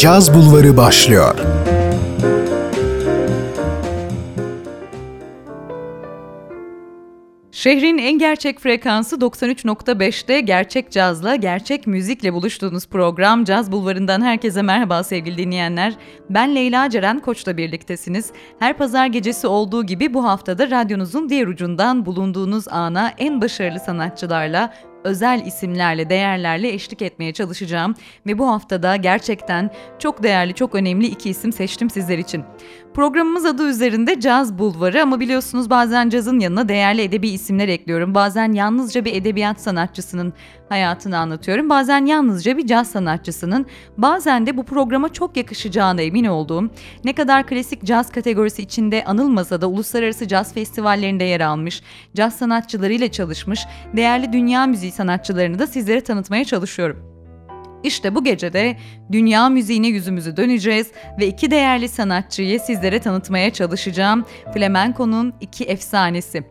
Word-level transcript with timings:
Caz 0.00 0.34
Bulvarı 0.34 0.76
başlıyor. 0.76 1.34
Şehrin 7.52 7.98
en 7.98 8.18
gerçek 8.18 8.60
frekansı 8.60 9.16
93.5'te 9.16 10.40
gerçek 10.40 10.90
cazla, 10.90 11.34
gerçek 11.34 11.86
müzikle 11.86 12.32
buluştuğunuz 12.32 12.86
program 12.86 13.44
Caz 13.44 13.72
Bulvarı'ndan 13.72 14.22
herkese 14.22 14.62
merhaba 14.62 15.02
sevgili 15.04 15.38
dinleyenler. 15.38 15.94
Ben 16.30 16.54
Leyla 16.54 16.90
Ceren 16.90 17.18
Koç'la 17.18 17.56
birliktesiniz. 17.56 18.32
Her 18.58 18.76
pazar 18.76 19.06
gecesi 19.06 19.46
olduğu 19.46 19.86
gibi 19.86 20.14
bu 20.14 20.24
haftada 20.24 20.70
radyonuzun 20.70 21.28
diğer 21.28 21.46
ucundan 21.46 22.06
bulunduğunuz 22.06 22.68
ana 22.68 23.12
en 23.18 23.40
başarılı 23.40 23.80
sanatçılarla, 23.80 24.74
özel 25.04 25.46
isimlerle, 25.46 26.10
değerlerle 26.10 26.68
eşlik 26.68 27.02
etmeye 27.02 27.32
çalışacağım 27.32 27.94
ve 28.26 28.38
bu 28.38 28.48
haftada 28.48 28.96
gerçekten 28.96 29.70
çok 29.98 30.22
değerli, 30.22 30.54
çok 30.54 30.74
önemli 30.74 31.06
iki 31.06 31.30
isim 31.30 31.52
seçtim 31.52 31.90
sizler 31.90 32.18
için. 32.18 32.44
Programımız 32.94 33.44
adı 33.44 33.68
üzerinde 33.68 34.20
Caz 34.20 34.58
Bulvarı 34.58 35.02
ama 35.02 35.20
biliyorsunuz 35.20 35.70
bazen 35.70 36.08
cazın 36.08 36.40
yanına 36.40 36.68
değerli 36.68 37.02
edebi 37.02 37.28
isimler 37.28 37.68
ekliyorum. 37.68 38.14
Bazen 38.14 38.52
yalnızca 38.52 39.04
bir 39.04 39.14
edebiyat 39.14 39.60
sanatçısının 39.60 40.32
hayatını 40.68 41.18
anlatıyorum. 41.18 41.68
Bazen 41.68 42.06
yalnızca 42.06 42.56
bir 42.56 42.66
caz 42.66 42.90
sanatçısının, 42.90 43.66
bazen 43.98 44.46
de 44.46 44.56
bu 44.56 44.64
programa 44.64 45.08
çok 45.08 45.36
yakışacağına 45.36 46.02
emin 46.02 46.24
olduğum, 46.24 46.70
ne 47.04 47.12
kadar 47.12 47.46
klasik 47.46 47.84
caz 47.84 48.12
kategorisi 48.12 48.62
içinde 48.62 49.04
anılmasa 49.04 49.60
da 49.60 49.66
uluslararası 49.66 50.28
caz 50.28 50.54
festivallerinde 50.54 51.24
yer 51.24 51.40
almış, 51.40 51.82
caz 52.16 52.36
sanatçılarıyla 52.36 53.12
çalışmış, 53.12 53.60
değerli 53.96 54.32
dünya 54.32 54.66
müziği 54.66 54.92
sanatçılarını 54.92 55.58
da 55.58 55.66
sizlere 55.66 56.00
tanıtmaya 56.00 56.44
çalışıyorum. 56.44 57.09
İşte 57.84 58.14
bu 58.14 58.24
gecede 58.24 58.76
dünya 59.12 59.48
müziğine 59.48 59.88
yüzümüzü 59.88 60.36
döneceğiz 60.36 60.90
ve 61.20 61.26
iki 61.26 61.50
değerli 61.50 61.88
sanatçıyı 61.88 62.60
sizlere 62.60 62.98
tanıtmaya 62.98 63.52
çalışacağım. 63.52 64.24
Flamenco'nun 64.54 65.32
iki 65.40 65.64
efsanesi. 65.64 66.44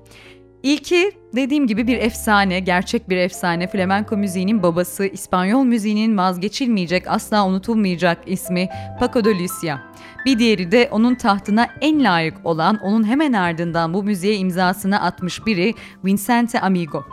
İlki 0.63 1.11
dediğim 1.35 1.67
gibi 1.67 1.87
bir 1.87 1.97
efsane, 1.97 2.59
gerçek 2.59 3.09
bir 3.09 3.17
efsane. 3.17 3.67
Flamenco 3.67 4.17
müziğinin 4.17 4.63
babası, 4.63 5.05
İspanyol 5.05 5.63
müziğinin 5.63 6.17
vazgeçilmeyecek, 6.17 7.07
asla 7.07 7.47
unutulmayacak 7.47 8.17
ismi 8.25 8.69
Paco 8.99 9.25
de 9.25 9.39
Lucia. 9.39 9.79
Bir 10.25 10.39
diğeri 10.39 10.71
de 10.71 10.89
onun 10.91 11.15
tahtına 11.15 11.67
en 11.81 12.03
layık 12.03 12.45
olan, 12.45 12.79
onun 12.83 13.07
hemen 13.07 13.33
ardından 13.33 13.93
bu 13.93 14.03
müziğe 14.03 14.35
imzasını 14.35 15.01
atmış 15.01 15.45
biri 15.45 15.73
Vincente 16.05 16.59
Amigo. 16.59 17.05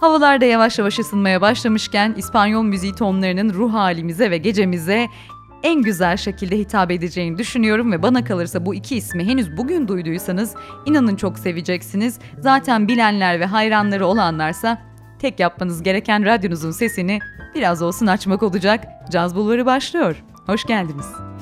Havalar 0.00 0.40
da 0.40 0.44
yavaş 0.44 0.78
yavaş 0.78 0.98
ısınmaya 0.98 1.40
başlamışken 1.40 2.14
İspanyol 2.16 2.62
müziği 2.62 2.94
tonlarının 2.94 3.54
ruh 3.54 3.72
halimize 3.72 4.30
ve 4.30 4.38
gecemize 4.38 5.08
en 5.62 5.82
güzel 5.82 6.16
şekilde 6.16 6.58
hitap 6.58 6.90
edeceğini 6.90 7.38
düşünüyorum 7.38 7.92
ve 7.92 8.02
bana 8.02 8.24
kalırsa 8.24 8.66
bu 8.66 8.74
iki 8.74 8.96
ismi 8.96 9.24
henüz 9.24 9.56
bugün 9.56 9.88
duyduysanız 9.88 10.54
inanın 10.86 11.16
çok 11.16 11.38
seveceksiniz. 11.38 12.18
Zaten 12.38 12.88
bilenler 12.88 13.40
ve 13.40 13.46
hayranları 13.46 14.06
olanlarsa 14.06 14.78
tek 15.18 15.40
yapmanız 15.40 15.82
gereken 15.82 16.24
radyonuzun 16.24 16.70
sesini 16.70 17.18
biraz 17.54 17.82
olsun 17.82 18.06
açmak 18.06 18.42
olacak. 18.42 18.84
Caz 19.10 19.36
Bulvarı 19.36 19.66
başlıyor. 19.66 20.22
Hoş 20.46 20.64
geldiniz. 20.64 21.35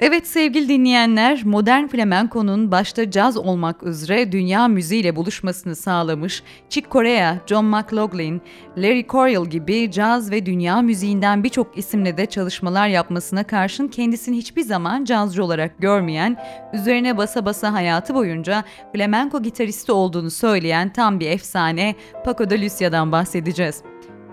Evet 0.00 0.26
sevgili 0.26 0.68
dinleyenler, 0.68 1.42
modern 1.44 1.86
flamenko'nun 1.86 2.70
başta 2.70 3.10
caz 3.10 3.36
olmak 3.36 3.82
üzere 3.82 4.32
dünya 4.32 4.68
müziğiyle 4.68 5.16
buluşmasını 5.16 5.76
sağlamış 5.76 6.42
Chick 6.68 6.90
Corea, 6.90 7.36
John 7.46 7.64
McLaughlin, 7.64 8.42
Larry 8.76 9.06
Coryell 9.06 9.44
gibi 9.44 9.90
caz 9.90 10.30
ve 10.30 10.46
dünya 10.46 10.82
müziğinden 10.82 11.44
birçok 11.44 11.78
isimle 11.78 12.16
de 12.16 12.26
çalışmalar 12.26 12.88
yapmasına 12.88 13.44
karşın 13.44 13.88
kendisini 13.88 14.36
hiçbir 14.36 14.62
zaman 14.62 15.04
cazcı 15.04 15.44
olarak 15.44 15.78
görmeyen, 15.78 16.36
üzerine 16.72 17.16
basa 17.16 17.44
basa 17.46 17.72
hayatı 17.72 18.14
boyunca 18.14 18.64
flamenko 18.94 19.42
gitaristi 19.42 19.92
olduğunu 19.92 20.30
söyleyen 20.30 20.92
tam 20.92 21.20
bir 21.20 21.30
efsane 21.30 21.94
Paco 22.24 22.50
de 22.50 22.62
Lucia'dan 22.62 23.12
bahsedeceğiz. 23.12 23.82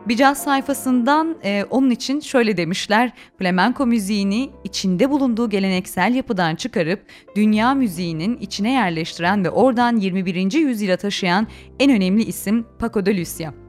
Bir 0.07 0.15
caz 0.15 0.43
sayfasından 0.43 1.35
e, 1.43 1.65
onun 1.69 1.89
için 1.89 2.19
şöyle 2.19 2.57
demişler, 2.57 3.11
flamenko 3.39 3.85
müziğini 3.85 4.49
içinde 4.63 5.09
bulunduğu 5.09 5.49
geleneksel 5.49 6.15
yapıdan 6.15 6.55
çıkarıp 6.55 7.05
dünya 7.35 7.73
müziğinin 7.73 8.37
içine 8.37 8.71
yerleştiren 8.71 9.43
ve 9.43 9.49
oradan 9.49 9.97
21. 9.97 10.53
yüzyıla 10.53 10.97
taşıyan 10.97 11.47
en 11.79 11.91
önemli 11.91 12.23
isim 12.23 12.65
Paco 12.79 13.05
de 13.05 13.17
Lucia. 13.17 13.62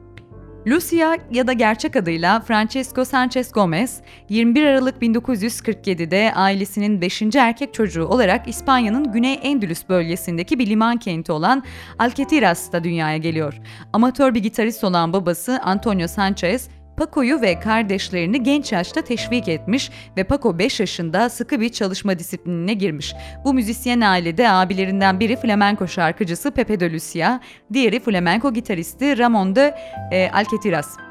Lucia 0.67 1.17
ya 1.31 1.47
da 1.47 1.53
gerçek 1.53 1.95
adıyla 1.95 2.39
Francesco 2.39 3.05
Sanchez 3.05 3.51
Gomez, 3.51 4.01
21 4.29 4.63
Aralık 4.65 5.01
1947'de 5.01 6.33
ailesinin 6.35 7.01
5. 7.01 7.21
erkek 7.35 7.73
çocuğu 7.73 8.05
olarak 8.05 8.47
İspanya'nın 8.47 9.11
Güney 9.11 9.39
Endülüs 9.43 9.89
bölgesindeki 9.89 10.59
bir 10.59 10.67
liman 10.67 10.97
kenti 10.97 11.31
olan 11.31 11.63
Algetiras'ta 11.99 12.83
dünyaya 12.83 13.17
geliyor. 13.17 13.53
Amatör 13.93 14.33
bir 14.33 14.39
gitarist 14.39 14.83
olan 14.83 15.13
babası 15.13 15.59
Antonio 15.63 16.07
Sanchez, 16.07 16.69
Paco'yu 16.97 17.41
ve 17.41 17.59
kardeşlerini 17.59 18.43
genç 18.43 18.71
yaşta 18.71 19.01
teşvik 19.01 19.47
etmiş 19.47 19.91
ve 20.17 20.23
Paco 20.23 20.59
5 20.59 20.79
yaşında 20.79 21.29
sıkı 21.29 21.61
bir 21.61 21.69
çalışma 21.69 22.19
disiplinine 22.19 22.73
girmiş. 22.73 23.15
Bu 23.45 23.53
müzisyen 23.53 24.01
ailede 24.01 24.49
abilerinden 24.49 25.19
biri 25.19 25.35
flamenko 25.35 25.87
şarkıcısı 25.87 26.51
Pepe 26.51 26.79
de 26.79 26.93
Lucia, 26.93 27.39
diğeri 27.73 27.99
flamenko 27.99 28.53
gitaristi 28.53 29.17
Ramon 29.17 29.55
de 29.55 29.75
e, 30.11 30.29
Alquetiras. 30.33 31.04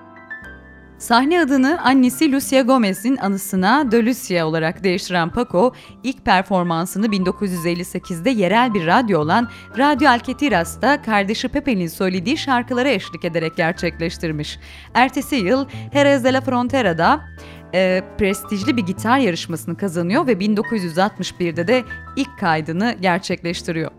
Sahne 0.98 1.40
adını 1.40 1.82
annesi 1.82 2.32
Lucia 2.32 2.62
Gomez'in 2.62 3.16
anısına 3.16 3.92
De 3.92 4.06
Lucia 4.06 4.46
olarak 4.46 4.84
değiştiren 4.84 5.30
Paco, 5.30 5.72
ilk 6.02 6.24
performansını 6.24 7.06
1958'de 7.06 8.30
yerel 8.30 8.74
bir 8.74 8.86
radyo 8.86 9.20
olan 9.20 9.50
Radio 9.78 10.08
Alketiras'ta 10.08 11.02
kardeşi 11.02 11.48
Pepe'nin 11.48 11.86
söylediği 11.86 12.36
şarkılara 12.36 12.88
eşlik 12.88 13.24
ederek 13.24 13.56
gerçekleştirmiş. 13.56 14.58
Ertesi 14.94 15.36
yıl 15.36 15.66
Jerez 15.92 16.24
de 16.24 16.32
la 16.32 16.40
Frontera'da 16.40 17.20
e, 17.74 18.02
prestijli 18.18 18.76
bir 18.76 18.86
gitar 18.86 19.18
yarışmasını 19.18 19.76
kazanıyor 19.76 20.26
ve 20.26 20.32
1961'de 20.32 21.68
de 21.68 21.84
ilk 22.16 22.38
kaydını 22.38 22.96
gerçekleştiriyor. 23.00 23.90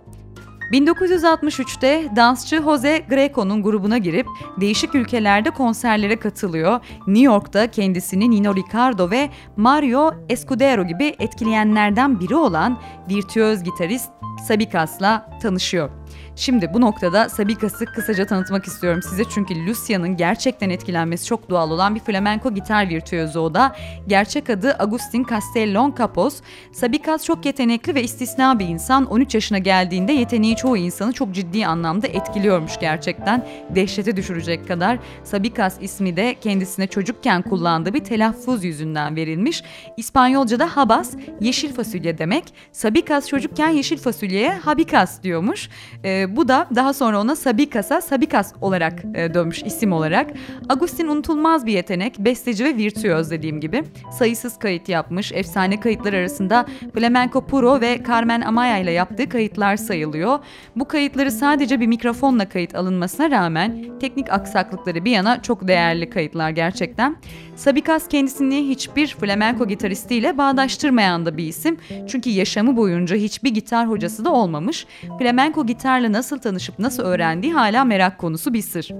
1963'te 0.71 2.15
dansçı 2.15 2.61
Jose 2.61 3.05
Greco'nun 3.09 3.63
grubuna 3.63 3.97
girip 3.97 4.27
değişik 4.61 4.95
ülkelerde 4.95 5.49
konserlere 5.49 6.19
katılıyor. 6.19 6.79
New 7.07 7.25
York'ta 7.25 7.71
kendisini 7.71 8.31
Nino 8.31 8.55
Ricardo 8.55 9.11
ve 9.11 9.29
Mario 9.57 10.13
Escudero 10.29 10.87
gibi 10.87 11.15
etkileyenlerden 11.19 12.19
biri 12.19 12.35
olan 12.35 12.81
virtüöz 13.09 13.63
gitarist 13.63 14.09
Sabikas'la 14.47 15.39
tanışıyor. 15.41 16.04
Şimdi 16.37 16.73
bu 16.73 16.81
noktada 16.81 17.29
Sabikas'ı 17.29 17.85
kısaca 17.85 18.25
tanıtmak 18.25 18.65
istiyorum 18.65 19.01
size 19.01 19.23
çünkü 19.29 19.67
Lucia'nın 19.67 20.17
gerçekten 20.17 20.69
etkilenmesi 20.69 21.25
çok 21.25 21.49
doğal 21.49 21.71
olan 21.71 21.95
bir 21.95 21.99
flamenco 21.99 22.53
gitar 22.53 22.89
virtüözü 22.89 23.39
o 23.39 23.53
da. 23.53 23.75
Gerçek 24.07 24.49
adı 24.49 24.75
Agustin 24.79 25.25
Castellon 25.29 25.95
Capos. 25.97 26.41
Sabikas 26.71 27.25
çok 27.25 27.45
yetenekli 27.45 27.95
ve 27.95 28.03
istisna 28.03 28.59
bir 28.59 28.67
insan. 28.67 29.05
13 29.05 29.35
yaşına 29.35 29.57
geldiğinde 29.57 30.13
yeteneği 30.13 30.55
çoğu 30.55 30.77
insanı 30.77 31.13
çok 31.13 31.31
ciddi 31.31 31.67
anlamda 31.67 32.07
etkiliyormuş 32.07 32.79
gerçekten. 32.79 33.47
Dehşete 33.75 34.17
düşürecek 34.17 34.67
kadar. 34.67 34.97
Sabikas 35.23 35.77
ismi 35.81 36.17
de 36.17 36.35
kendisine 36.41 36.87
çocukken 36.87 37.41
kullandığı 37.41 37.93
bir 37.93 38.03
telaffuz 38.03 38.63
yüzünden 38.63 39.15
verilmiş. 39.15 39.63
İspanyolca'da 39.97 40.77
habas 40.77 41.13
yeşil 41.41 41.73
fasulye 41.73 42.17
demek. 42.17 42.43
Sabikas 42.71 43.27
çocukken 43.27 43.69
yeşil 43.69 43.97
fasulyeye 43.97 44.51
habikas 44.53 45.23
diyormuş. 45.23 45.69
Ee, 46.03 46.24
bu 46.35 46.47
da 46.47 46.67
daha 46.75 46.93
sonra 46.93 47.21
ona 47.21 47.35
Sabikas'a 47.35 48.01
Sabikas 48.01 48.53
olarak 48.61 49.05
e, 49.15 49.33
dönmüş 49.33 49.63
isim 49.63 49.91
olarak. 49.91 50.31
Agustin 50.69 51.07
unutulmaz 51.07 51.65
bir 51.65 51.73
yetenek, 51.73 52.19
besteci 52.19 52.65
ve 52.65 52.75
virtüöz 52.75 53.31
dediğim 53.31 53.59
gibi. 53.59 53.83
Sayısız 54.11 54.59
kayıt 54.59 54.89
yapmış, 54.89 55.31
efsane 55.31 55.79
kayıtlar 55.79 56.13
arasında 56.13 56.65
Flamenco 56.93 57.45
Puro 57.45 57.81
ve 57.81 57.99
Carmen 58.07 58.41
Amaya 58.41 58.77
ile 58.77 58.91
yaptığı 58.91 59.29
kayıtlar 59.29 59.77
sayılıyor. 59.77 60.39
Bu 60.75 60.85
kayıtları 60.85 61.31
sadece 61.31 61.79
bir 61.79 61.87
mikrofonla 61.87 62.49
kayıt 62.49 62.75
alınmasına 62.75 63.31
rağmen 63.31 63.85
teknik 63.99 64.33
aksaklıkları 64.33 65.05
bir 65.05 65.11
yana 65.11 65.41
çok 65.41 65.67
değerli 65.67 66.09
kayıtlar 66.09 66.49
gerçekten. 66.49 67.15
Sabikas 67.55 68.07
kendisini 68.07 68.69
hiçbir 68.69 69.07
flamenco 69.07 69.67
gitaristiyle 69.67 70.37
bağdaştırmayan 70.37 71.25
da 71.25 71.37
bir 71.37 71.47
isim. 71.47 71.77
Çünkü 72.07 72.29
yaşamı 72.29 72.77
boyunca 72.77 73.15
hiçbir 73.15 73.49
gitar 73.49 73.89
hocası 73.89 74.25
da 74.25 74.31
olmamış. 74.31 74.87
Flamenco 75.19 75.65
gitarla 75.65 76.11
nasıl 76.15 76.39
tanışıp 76.39 76.79
nasıl 76.79 77.03
öğrendiği 77.03 77.53
hala 77.53 77.83
merak 77.83 78.17
konusu 78.17 78.53
bir 78.53 78.61
sır. 78.61 78.91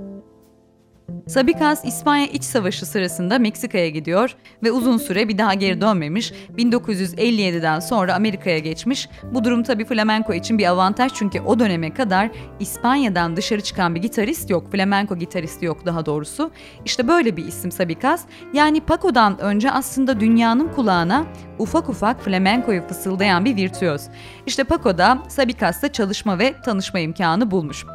Sabikas 1.28 1.86
İspanya 1.86 2.26
İç 2.26 2.44
Savaşı 2.44 2.86
sırasında 2.86 3.40
Meksika'ya 3.40 3.90
gidiyor 3.90 4.36
ve 4.64 4.72
uzun 4.72 4.98
süre 4.98 5.28
bir 5.28 5.38
daha 5.38 5.54
geri 5.54 5.82
dönmemiş. 5.82 6.34
1957'den 6.58 7.80
sonra 7.80 8.16
Amerika'ya 8.16 8.60
geçmiş. 8.60 9.10
Bu 9.32 9.44
durum 9.44 9.64
tabi 9.64 9.86
flamenco 9.86 10.34
için 10.34 10.58
bir 10.58 10.66
avantaj 10.66 11.12
çünkü 11.14 11.42
o 11.42 11.60
döneme 11.60 11.94
kadar 11.94 12.30
İspanya'dan 12.60 13.38
dışarı 13.38 13.62
çıkan 13.62 13.96
bir 13.96 14.02
gitarist 14.02 14.50
yok. 14.50 14.72
Flamenco 14.72 15.16
gitaristi 15.16 15.66
yok 15.66 15.86
daha 15.86 16.06
doğrusu. 16.06 16.52
İşte 16.86 17.08
böyle 17.08 17.38
bir 17.38 17.46
isim 17.46 17.72
Sabikas. 17.72 18.26
Yani 18.54 18.82
Paco'dan 18.82 19.40
önce 19.40 19.72
aslında 19.72 20.20
dünyanın 20.20 20.68
kulağına 20.68 21.26
ufak 21.60 21.90
ufak 21.90 22.22
flamenco'yu 22.22 22.82
fısıldayan 22.88 23.46
bir 23.46 23.56
virtüöz. 23.56 24.02
İşte 24.46 24.64
Paco 24.64 24.98
da 24.98 25.18
Sabikas'la 25.28 25.92
çalışma 25.92 26.40
ve 26.40 26.56
tanışma 26.66 27.00
imkanı 27.00 27.52
bulmuş. 27.52 27.86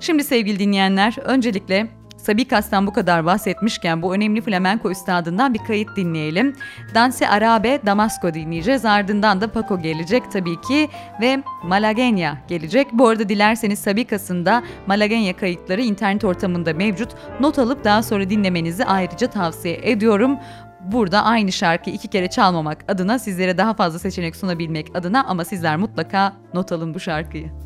Şimdi 0.00 0.24
sevgili 0.24 0.58
dinleyenler 0.58 1.16
öncelikle 1.24 1.88
Sabikas'tan 2.26 2.86
bu 2.86 2.92
kadar 2.92 3.24
bahsetmişken 3.24 4.02
bu 4.02 4.14
önemli 4.14 4.40
flamenko 4.40 4.90
üstadından 4.90 5.54
bir 5.54 5.58
kayıt 5.58 5.96
dinleyelim. 5.96 6.56
Danse 6.94 7.28
Arabe 7.28 7.80
Damasco 7.86 8.34
dinleyeceğiz. 8.34 8.84
Ardından 8.84 9.40
da 9.40 9.52
Paco 9.52 9.80
gelecek 9.80 10.32
tabii 10.32 10.60
ki 10.60 10.88
ve 11.20 11.42
Malagenya 11.64 12.38
gelecek. 12.48 12.86
Bu 12.92 13.08
arada 13.08 13.28
dilerseniz 13.28 13.78
Sabikas'ın 13.78 14.46
da 14.46 14.62
Malagenya 14.86 15.36
kayıtları 15.36 15.82
internet 15.82 16.24
ortamında 16.24 16.74
mevcut. 16.74 17.10
Not 17.40 17.58
alıp 17.58 17.84
daha 17.84 18.02
sonra 18.02 18.30
dinlemenizi 18.30 18.84
ayrıca 18.84 19.26
tavsiye 19.26 19.80
ediyorum 19.82 20.38
burada 20.80 21.24
aynı 21.24 21.52
şarkıyı 21.52 21.96
iki 21.96 22.08
kere 22.08 22.30
çalmamak 22.30 22.84
adına 22.88 23.18
sizlere 23.18 23.58
daha 23.58 23.74
fazla 23.74 23.98
seçenek 23.98 24.36
sunabilmek 24.36 24.96
adına 24.96 25.24
ama 25.24 25.44
sizler 25.44 25.76
mutlaka 25.76 26.32
not 26.54 26.72
alın 26.72 26.94
bu 26.94 27.00
şarkıyı. 27.00 27.65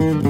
Mm-hmm. 0.00 0.29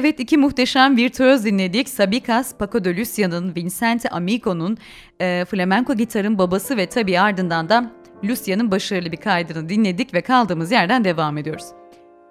Evet 0.00 0.20
iki 0.20 0.38
muhteşem 0.38 0.96
virtüöz 0.96 1.44
dinledik. 1.44 1.88
Sabikas 1.88 2.54
Paco 2.54 2.84
de 2.84 2.96
Lucia'nın, 2.96 3.54
Vincente 3.56 4.08
Amico'nun, 4.08 4.78
e, 5.20 5.44
flamenco 5.44 5.94
gitarın 5.94 6.38
babası 6.38 6.76
ve 6.76 6.86
tabii 6.86 7.20
ardından 7.20 7.68
da 7.68 7.90
Lucia'nın 8.24 8.70
başarılı 8.70 9.12
bir 9.12 9.16
kaydını 9.16 9.68
dinledik 9.68 10.14
ve 10.14 10.20
kaldığımız 10.20 10.72
yerden 10.72 11.04
devam 11.04 11.38
ediyoruz. 11.38 11.64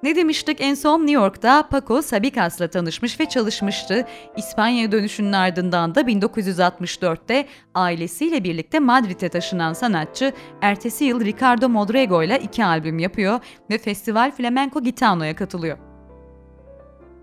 Ne 0.04 0.16
demiştik? 0.16 0.62
En 0.62 0.74
son 0.74 1.00
New 1.00 1.14
York'ta 1.14 1.68
Paco 1.68 2.02
Sabicas'la 2.02 2.68
tanışmış 2.68 3.20
ve 3.20 3.26
çalışmıştı. 3.26 4.06
İspanya'ya 4.38 4.92
dönüşünün 4.92 5.34
ardından 5.34 5.96
da 5.96 6.02
1964'te 6.02 7.48
ailesiyle 7.74 8.44
birlikte 8.44 8.80
Madrid'e 8.80 9.30
taşınan 9.30 9.74
sanatçı 9.74 10.34
ertesi 10.62 11.06
yıl 11.06 11.26
Ricardo 11.26 11.70
Modrego 11.70 12.24
ile 12.24 12.40
iki 12.40 12.66
albüm 12.66 13.00
yapıyor 13.00 13.40
ve 13.70 13.78
Festival 13.78 14.32
Flamenco 14.32 14.84
Gitano'ya 14.84 15.36
katılıyor. 15.36 15.89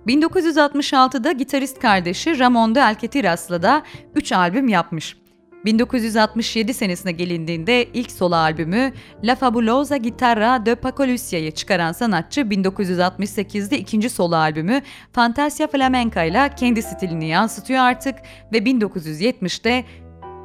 1966'da 0.07 1.33
gitarist 1.33 1.79
kardeşi 1.79 2.39
Ramon 2.39 2.75
de 2.75 2.83
Alquetiras'la 2.83 3.63
da 3.63 3.83
3 4.15 4.33
albüm 4.33 4.69
yapmış. 4.69 5.17
1967 5.65 6.75
senesine 6.75 7.13
gelindiğinde 7.13 7.85
ilk 7.85 8.13
solo 8.13 8.35
albümü 8.35 8.93
La 9.25 9.35
Fabulosa 9.35 9.97
Guitarra 9.97 10.67
de 10.67 10.75
Paco 10.75 11.09
Lucia'yı 11.09 11.53
çıkaran 11.53 11.93
sanatçı 11.93 12.41
1968'de 12.41 13.79
ikinci 13.79 14.11
solo 14.11 14.37
albümü 14.37 14.83
Fantasia 15.13 15.67
Flamenca 15.67 16.23
ile 16.23 16.51
kendi 16.57 16.83
stilini 16.83 17.29
yansıtıyor 17.29 17.81
artık 17.81 18.15
ve 18.53 18.59
1970'te 18.59 19.85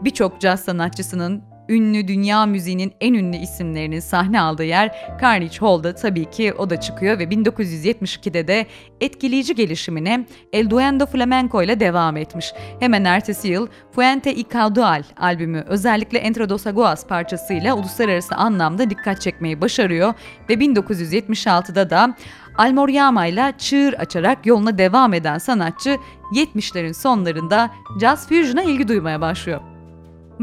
birçok 0.01 0.41
caz 0.41 0.59
sanatçısının 0.59 1.50
ünlü 1.71 2.07
dünya 2.07 2.45
müziğinin 2.45 2.93
en 3.01 3.13
ünlü 3.13 3.37
isimlerinin 3.37 3.99
sahne 3.99 4.41
aldığı 4.41 4.63
yer 4.63 5.17
Carnegie 5.21 5.59
Hall'da 5.59 5.95
tabii 5.95 6.29
ki 6.29 6.53
o 6.53 6.69
da 6.69 6.79
çıkıyor 6.79 7.19
ve 7.19 7.23
1972'de 7.23 8.47
de 8.47 8.65
etkileyici 9.01 9.55
gelişimine 9.55 10.25
El 10.53 10.69
Duendo 10.69 11.05
Flamenco 11.05 11.63
ile 11.63 11.79
devam 11.79 12.17
etmiş. 12.17 12.53
Hemen 12.79 13.03
ertesi 13.03 13.47
yıl 13.47 13.67
Fuente 13.91 14.29
y 14.29 14.43
Caudal 14.53 15.03
albümü 15.17 15.63
özellikle 15.67 16.19
Entre 16.19 16.49
dos 16.49 16.67
Aguas 16.67 17.07
parçasıyla 17.07 17.75
uluslararası 17.75 18.35
anlamda 18.35 18.89
dikkat 18.89 19.21
çekmeyi 19.21 19.61
başarıyor 19.61 20.13
ve 20.49 20.53
1976'da 20.53 21.89
da 21.89 22.15
Almoriama 22.57 23.25
ile 23.25 23.53
çığır 23.57 23.93
açarak 23.93 24.45
yoluna 24.45 24.77
devam 24.77 25.13
eden 25.13 25.37
sanatçı 25.37 25.97
70'lerin 26.33 26.93
sonlarında 26.93 27.71
jazz 28.01 28.27
fusion'a 28.27 28.63
ilgi 28.63 28.87
duymaya 28.87 29.21
başlıyor. 29.21 29.70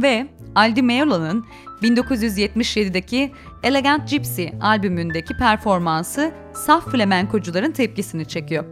Ve 0.02 0.26
Aldi 0.54 0.82
Meola'nın 0.82 1.46
1977'deki 1.82 3.32
Elegant 3.62 4.10
Gypsy 4.10 4.46
albümündeki 4.60 5.36
performansı 5.36 6.32
saf 6.54 6.90
flamenkocuların 6.90 7.72
tepkisini 7.72 8.28
çekiyor. 8.28 8.64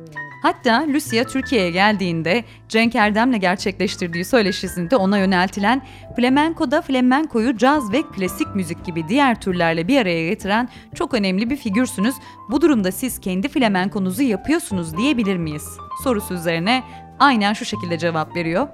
Hatta 0.43 0.87
Lucia 0.89 1.25
Türkiye'ye 1.25 1.71
geldiğinde 1.71 2.45
Cenk 2.69 2.95
Erdem'le 2.95 3.41
gerçekleştirdiği 3.41 4.25
söyleşisinde 4.25 4.97
ona 4.97 5.19
yöneltilen 5.19 5.87
flamenkoda 6.17 6.83
flamenkoyu 6.83 7.57
caz 7.57 7.93
ve 7.93 8.03
klasik 8.03 8.55
müzik 8.55 8.85
gibi 8.85 9.09
diğer 9.09 9.41
türlerle 9.41 9.89
bir 9.89 10.01
araya 10.01 10.29
getiren 10.29 10.69
çok 10.95 11.15
önemli 11.15 11.51
bir 11.51 11.57
figürsünüz. 11.57 12.15
Bu 12.51 12.61
durumda 12.61 12.93
siz 12.93 13.21
kendi 13.21 13.49
flamenkonuzu 13.49 14.23
yapıyorsunuz 14.23 14.97
diyebilir 14.97 15.37
miyiz? 15.37 15.69
Sorusu 16.05 16.35
üzerine 16.35 16.83
aynen 17.19 17.53
şu 17.53 17.65
şekilde 17.65 17.99
cevap 17.99 18.37
veriyor. 18.37 18.69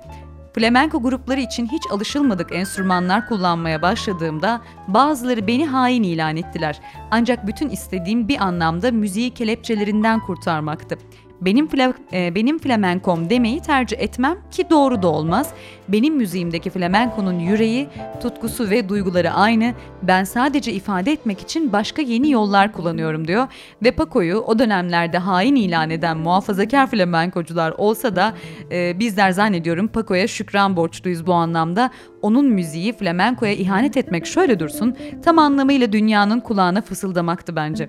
Flamenko 0.55 1.03
grupları 1.03 1.41
için 1.41 1.67
hiç 1.67 1.83
alışılmadık 1.91 2.53
enstrümanlar 2.53 3.29
kullanmaya 3.29 3.83
başladığımda 3.83 4.61
bazıları 4.89 5.47
beni 5.47 5.67
hain 5.67 6.03
ilan 6.03 6.37
ettiler. 6.37 6.81
Ancak 7.11 7.47
bütün 7.47 7.69
istediğim 7.69 8.29
bir 8.29 8.41
anlamda 8.45 8.91
müziği 8.91 9.31
kelepçelerinden 9.31 10.21
kurtarmaktı 10.21 10.99
benim 11.45 11.69
fla, 11.69 11.93
e, 12.13 12.35
benim 12.35 12.59
flamenkom 12.59 13.31
demeyi 13.31 13.61
tercih 13.61 13.97
etmem 14.01 14.39
ki 14.51 14.71
doğru 14.71 15.03
da 15.03 15.09
olmaz. 15.09 15.51
Benim 15.89 16.17
müziğimdeki 16.17 16.71
flamenkonun 16.71 17.39
yüreği, 17.39 17.89
tutkusu 18.21 18.71
ve 18.71 18.89
duyguları 18.89 19.31
aynı. 19.31 19.75
Ben 20.03 20.25
sadece 20.25 20.73
ifade 20.73 21.13
etmek 21.13 21.41
için 21.41 21.73
başka 21.73 22.03
yeni 22.03 22.31
yollar 22.31 22.73
kullanıyorum 22.73 23.29
diyor. 23.29 23.47
Ve 23.83 23.91
Paco'yu 23.91 24.39
o 24.39 24.59
dönemlerde 24.59 25.19
hain 25.19 25.55
ilan 25.55 25.91
eden 25.91 26.17
muhafazakar 26.17 26.87
flamenkocular 26.87 27.75
olsa 27.79 28.17
da 28.17 28.35
e, 28.71 28.99
bizler 28.99 29.31
zannediyorum 29.31 29.89
Paco'ya 29.89 30.27
şükran 30.27 30.77
borçluyuz 30.77 31.27
bu 31.27 31.33
anlamda. 31.33 31.91
Onun 32.23 32.47
müziği 32.47 32.93
flamenkoya 32.93 33.53
ihanet 33.53 33.97
etmek 33.97 34.27
şöyle 34.27 34.61
dursun, 34.61 34.97
tam 35.25 35.39
anlamıyla 35.39 35.93
dünyanın 35.93 36.41
kulağına 36.41 36.81
fısıldamaktı 36.83 37.57
bence. 37.57 37.89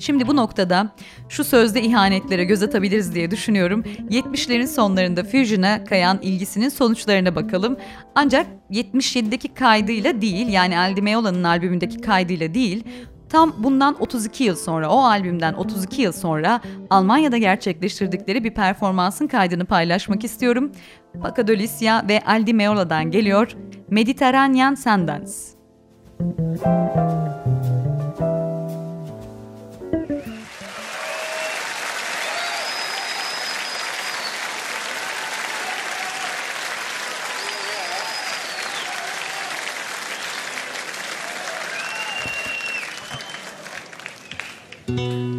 Şimdi 0.00 0.26
bu 0.26 0.36
noktada 0.36 0.92
şu 1.28 1.44
sözde 1.44 1.82
ihanetlere 1.82 2.44
göz 2.44 2.62
atabiliriz 2.62 3.14
diye 3.14 3.30
düşünüyorum. 3.30 3.82
70'lerin 4.10 4.66
sonlarında 4.66 5.24
Fusion'a 5.24 5.84
kayan 5.84 6.18
ilgisinin 6.22 6.68
sonuçlarına 6.68 7.36
bakalım. 7.36 7.76
Ancak 8.14 8.46
77'deki 8.70 9.54
kaydıyla 9.54 10.20
değil 10.20 10.48
yani 10.48 10.78
Aldi 10.78 11.02
Meola'nın 11.02 11.44
albümündeki 11.44 12.00
kaydıyla 12.00 12.54
değil 12.54 12.84
Tam 13.28 13.54
bundan 13.58 13.96
32 14.00 14.44
yıl 14.44 14.56
sonra, 14.56 14.90
o 14.90 14.98
albümden 14.98 15.54
32 15.54 16.02
yıl 16.02 16.12
sonra 16.12 16.60
Almanya'da 16.90 17.38
gerçekleştirdikleri 17.38 18.44
bir 18.44 18.54
performansın 18.54 19.26
kaydını 19.26 19.64
paylaşmak 19.64 20.24
istiyorum. 20.24 20.72
Pacadolicia 21.22 22.08
ve 22.08 22.20
Aldi 22.26 22.54
Meola'dan 22.54 23.10
geliyor 23.10 23.56
Mediterranean 23.90 24.74
Sundance. 24.74 25.32
Música 44.88 45.35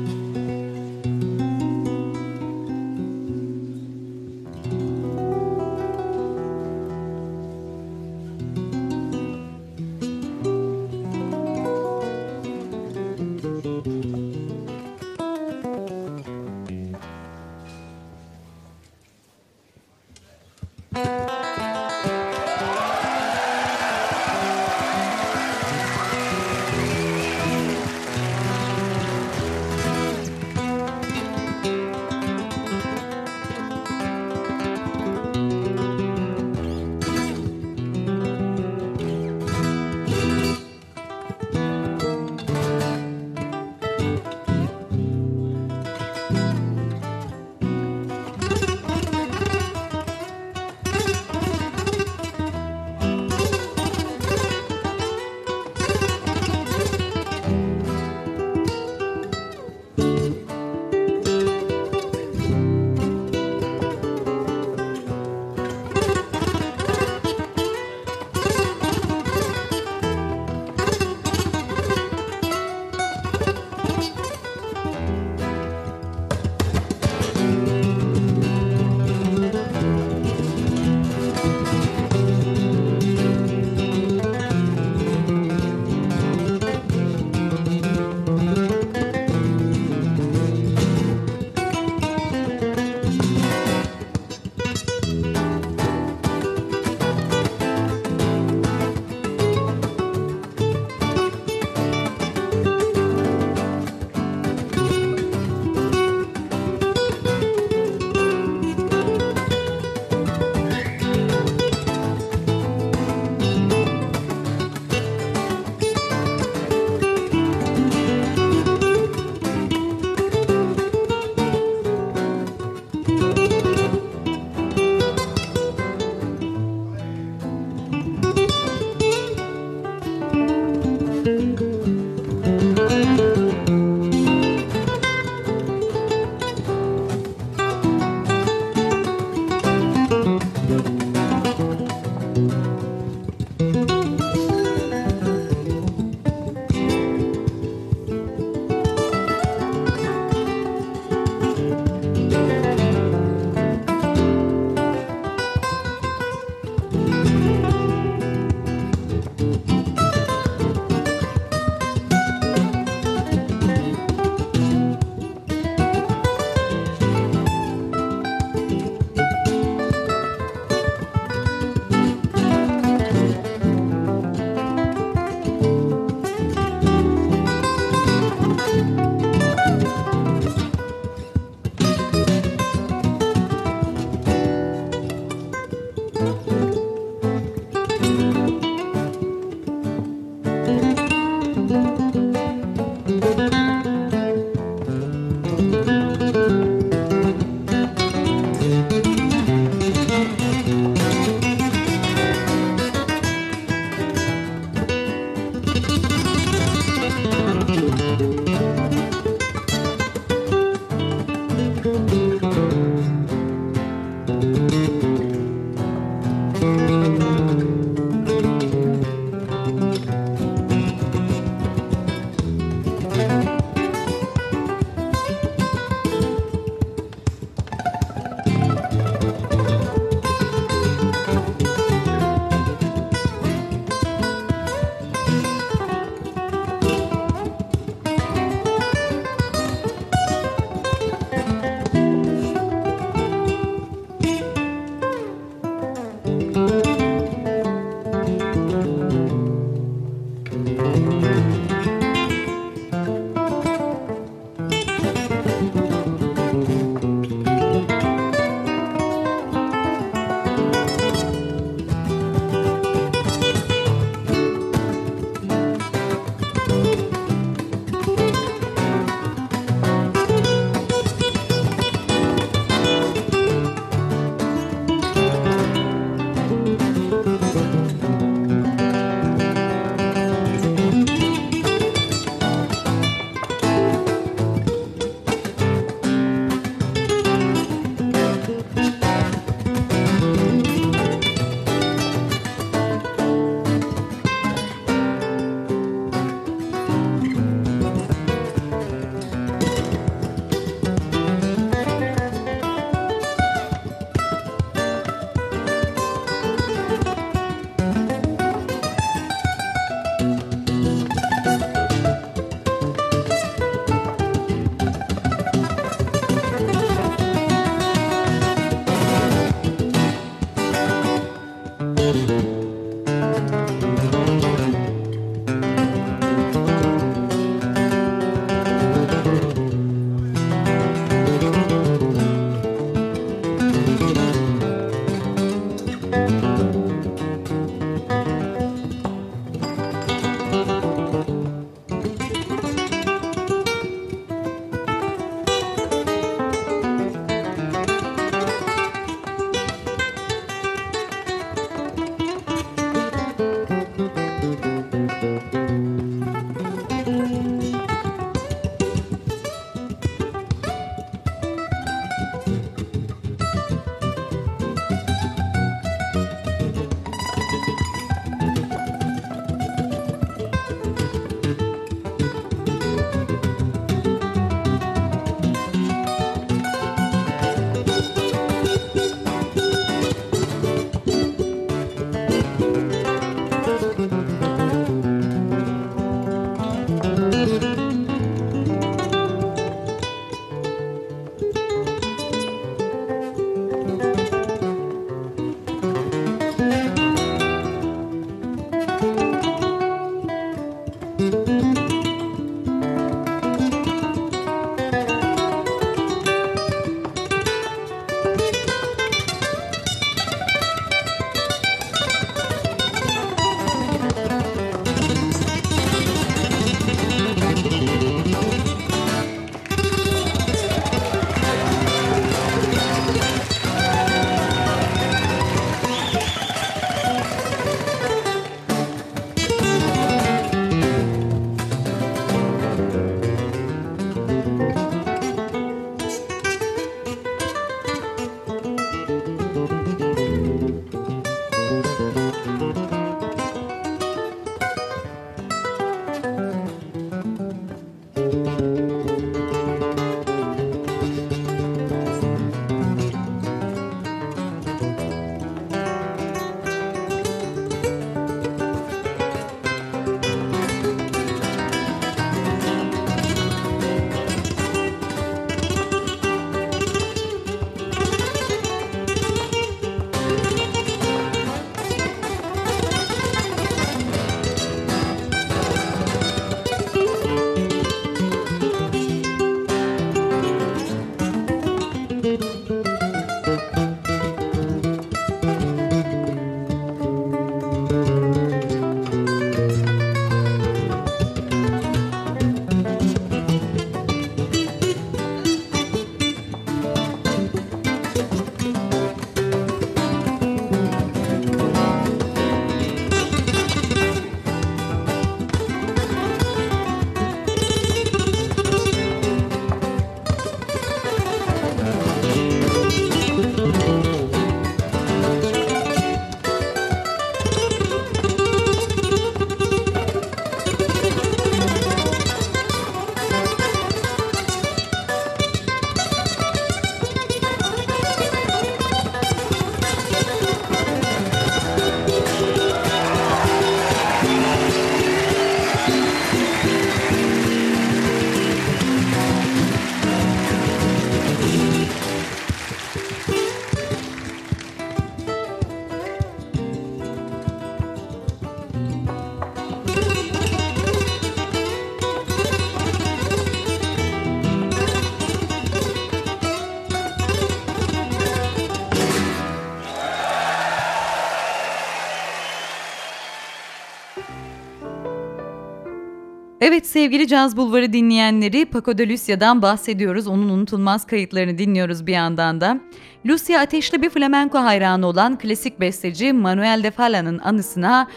Evet 566.70 566.88
sevgili 566.88 567.28
Caz 567.28 567.58
Bulvarı 567.58 567.94
dinleyenleri 567.94 568.66
Paco 568.66 568.98
de 568.98 569.10
Lucia'dan 569.10 569.62
bahsediyoruz. 569.62 570.28
Onun 570.28 570.50
unutulmaz 570.50 571.08
kayıtlarını 571.08 571.58
dinliyoruz 571.58 572.08
bir 572.08 572.14
yandan 572.14 572.62
da. 572.62 572.80
Lucia 573.26 573.60
ateşli 573.62 574.02
bir 574.02 574.10
flamenco 574.10 574.60
hayranı 574.60 575.08
olan 575.08 575.38
klasik 575.38 575.80
besteci 575.80 576.34
Manuel 576.34 576.84
de 576.84 576.92
Fala'nın 576.92 577.40
anısına 577.40 578.08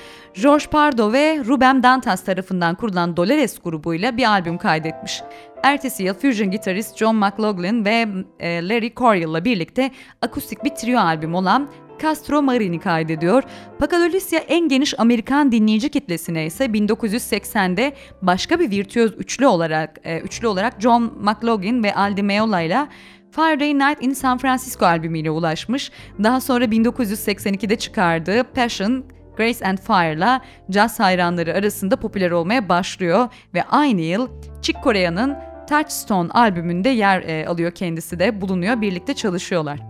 George 0.42 0.64
Pardo 0.66 1.12
ve 1.12 1.42
Ruben 1.46 1.82
Dantas 1.82 2.24
tarafından 2.24 2.74
kurulan 2.74 3.16
Dolores 3.16 3.58
grubuyla 3.58 4.16
bir 4.16 4.24
albüm 4.24 4.58
kaydetmiş. 4.58 5.22
Ertesi 5.62 6.02
yıl 6.02 6.14
fusion 6.14 6.50
gitarist 6.50 6.96
John 6.96 7.16
McLaughlin 7.16 7.84
ve 7.84 8.06
e, 8.40 8.68
Larry 8.68 8.94
Coryell'la 8.94 9.44
birlikte 9.44 9.90
akustik 10.22 10.64
bir 10.64 10.70
trio 10.70 11.00
albüm 11.00 11.34
olan 11.34 11.68
Castro 12.02 12.42
Marini 12.42 12.80
kaydediyor. 12.80 13.42
Pacadolicia 13.78 14.38
en 14.38 14.68
geniş 14.68 15.00
Amerikan 15.00 15.52
dinleyici 15.52 15.88
kitlesine 15.88 16.46
ise 16.46 16.64
1980'de 16.64 17.92
başka 18.22 18.60
bir 18.60 18.70
virtüöz 18.70 19.14
üçlü 19.18 19.46
olarak 19.46 20.00
e, 20.04 20.20
üçlü 20.20 20.46
olarak 20.46 20.80
John 20.80 21.12
McLaughlin 21.20 21.82
ve 21.84 21.94
Aldi 21.94 22.22
Meola 22.22 22.60
ile 22.60 22.86
Friday 23.30 23.74
Night 23.74 24.04
in 24.04 24.12
San 24.12 24.38
Francisco 24.38 24.86
albümüyle 24.86 25.30
ulaşmış. 25.30 25.90
Daha 26.22 26.40
sonra 26.40 26.64
1982'de 26.64 27.76
çıkardığı 27.76 28.44
Passion, 28.44 29.04
Grace 29.36 29.66
and 29.66 29.78
Fire'la 29.78 30.40
caz 30.70 31.00
hayranları 31.00 31.54
arasında 31.54 31.96
popüler 31.96 32.30
olmaya 32.30 32.68
başlıyor 32.68 33.28
ve 33.54 33.62
aynı 33.62 34.00
yıl 34.00 34.28
Chick 34.62 34.82
Corea'nın 34.84 35.36
Touchstone 35.68 36.30
albümünde 36.30 36.88
yer 36.88 37.22
e, 37.22 37.46
alıyor 37.46 37.72
kendisi 37.72 38.18
de 38.18 38.40
bulunuyor 38.40 38.80
birlikte 38.80 39.14
çalışıyorlar. 39.14 39.89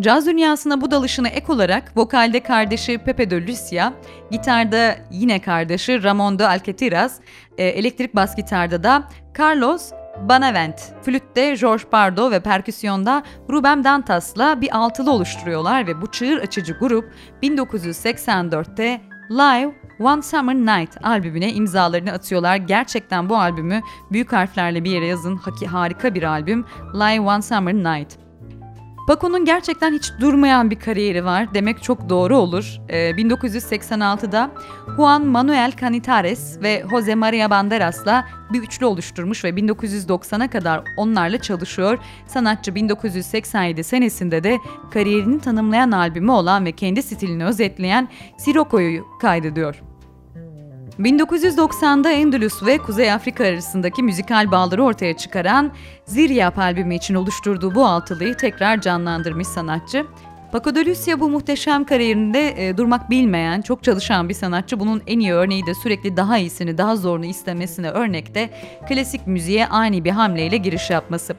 Caz 0.00 0.26
dünyasına 0.26 0.80
bu 0.80 0.90
dalışına 0.90 1.28
ek 1.28 1.52
olarak 1.52 1.92
vokalde 1.96 2.40
kardeşi 2.40 2.98
Pepe 2.98 3.30
de 3.30 3.46
Lucia, 3.46 3.92
gitarda 4.30 4.96
yine 5.10 5.40
kardeşi 5.40 6.02
Ramon 6.02 6.38
de 6.38 6.48
Alcatiraz, 6.48 7.20
e, 7.58 7.64
elektrik 7.64 8.14
bas 8.16 8.36
gitarda 8.36 8.82
da 8.82 9.08
Carlos 9.38 9.92
Banavent, 10.28 10.80
flütte 11.02 11.54
George 11.60 11.84
Pardo 11.90 12.30
ve 12.30 12.40
perküsyonda 12.40 13.22
Ruben 13.50 13.84
Dantas'la 13.84 14.60
bir 14.60 14.76
altılı 14.76 15.10
oluşturuyorlar 15.10 15.86
ve 15.86 16.02
bu 16.02 16.06
çığır 16.06 16.38
açıcı 16.38 16.72
grup 16.72 17.12
1984'te 17.42 19.00
Live 19.30 19.74
One 20.00 20.22
Summer 20.22 20.54
Night 20.54 21.06
albümüne 21.06 21.52
imzalarını 21.52 22.12
atıyorlar. 22.12 22.56
Gerçekten 22.56 23.28
bu 23.28 23.36
albümü 23.36 23.80
büyük 24.12 24.32
harflerle 24.32 24.84
bir 24.84 24.90
yere 24.90 25.06
yazın. 25.06 25.40
Harika 25.66 26.14
bir 26.14 26.22
albüm. 26.22 26.64
Live 26.94 27.20
One 27.20 27.42
Summer 27.42 27.74
Night. 27.74 28.27
Paco'nun 29.08 29.44
gerçekten 29.44 29.92
hiç 29.92 30.12
durmayan 30.20 30.70
bir 30.70 30.78
kariyeri 30.80 31.24
var 31.24 31.54
demek 31.54 31.82
çok 31.82 32.08
doğru 32.08 32.36
olur. 32.36 32.80
Ee, 32.88 33.10
1986'da 33.10 34.50
Juan 34.96 35.26
Manuel 35.26 35.72
Canitares 35.80 36.62
ve 36.62 36.84
Jose 36.90 37.14
Maria 37.14 37.50
Banderas'la 37.50 38.28
bir 38.52 38.62
üçlü 38.62 38.86
oluşturmuş 38.86 39.44
ve 39.44 39.48
1990'a 39.48 40.50
kadar 40.50 40.84
onlarla 40.96 41.38
çalışıyor. 41.38 41.98
Sanatçı 42.26 42.74
1987 42.74 43.84
senesinde 43.84 44.44
de 44.44 44.58
kariyerini 44.90 45.40
tanımlayan 45.40 45.90
albümü 45.90 46.32
olan 46.32 46.64
ve 46.64 46.72
kendi 46.72 47.02
stilini 47.02 47.44
özetleyen 47.44 48.08
Siroko'yu 48.38 49.04
kaydediyor. 49.20 49.87
1990'da 50.98 52.10
Endülüs 52.10 52.62
ve 52.66 52.78
Kuzey 52.78 53.12
Afrika 53.12 53.44
arasındaki 53.44 54.02
müzikal 54.02 54.50
bağları 54.50 54.84
ortaya 54.84 55.16
çıkaran 55.16 55.72
Ziryap 56.04 56.58
albümü 56.58 56.94
için 56.94 57.14
oluşturduğu 57.14 57.74
bu 57.74 57.86
altılıyı 57.86 58.36
tekrar 58.36 58.80
canlandırmış 58.80 59.48
sanatçı. 59.48 60.06
Paco 60.52 60.74
de 60.74 60.86
Lucia 60.86 61.20
bu 61.20 61.30
muhteşem 61.30 61.84
kariyerinde 61.84 62.68
e, 62.68 62.76
durmak 62.76 63.10
bilmeyen, 63.10 63.60
çok 63.60 63.84
çalışan 63.84 64.28
bir 64.28 64.34
sanatçı. 64.34 64.80
Bunun 64.80 65.02
en 65.06 65.18
iyi 65.18 65.32
örneği 65.32 65.66
de 65.66 65.74
sürekli 65.74 66.16
daha 66.16 66.38
iyisini, 66.38 66.78
daha 66.78 66.96
zorunu 66.96 67.24
istemesine 67.26 67.90
örnekte 67.90 68.50
klasik 68.88 69.26
müziğe 69.26 69.66
ani 69.66 70.04
bir 70.04 70.10
hamleyle 70.10 70.56
giriş 70.56 70.90
yapması. 70.90 71.34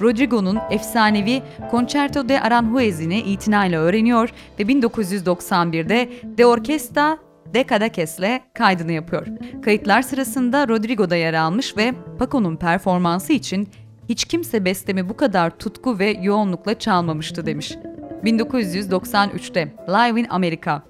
Rodrigo'nun 0.00 0.58
efsanevi 0.70 1.42
Concerto 1.70 2.28
de 2.28 2.40
Aranjuez'ini 2.40 3.18
itinayla 3.18 3.80
öğreniyor 3.80 4.32
ve 4.58 4.62
1991'de 4.62 6.08
De 6.24 6.46
Orquesta 6.46 7.18
Decadakes'le 7.54 8.40
kaydını 8.54 8.92
yapıyor. 8.92 9.26
Kayıtlar 9.64 10.02
sırasında 10.02 10.68
Rodrigo 10.68 11.10
da 11.10 11.16
yer 11.16 11.34
almış 11.34 11.76
ve 11.76 11.94
Paco'nun 12.18 12.56
performansı 12.56 13.32
için 13.32 13.68
hiç 14.08 14.24
kimse 14.24 14.64
bestemi 14.64 15.08
bu 15.08 15.16
kadar 15.16 15.50
tutku 15.50 15.98
ve 15.98 16.16
yoğunlukla 16.22 16.78
çalmamıştı 16.78 17.46
demiş. 17.46 17.74
1993'te 18.24 19.74
Live 19.88 20.20
in 20.20 20.26
America, 20.30 20.82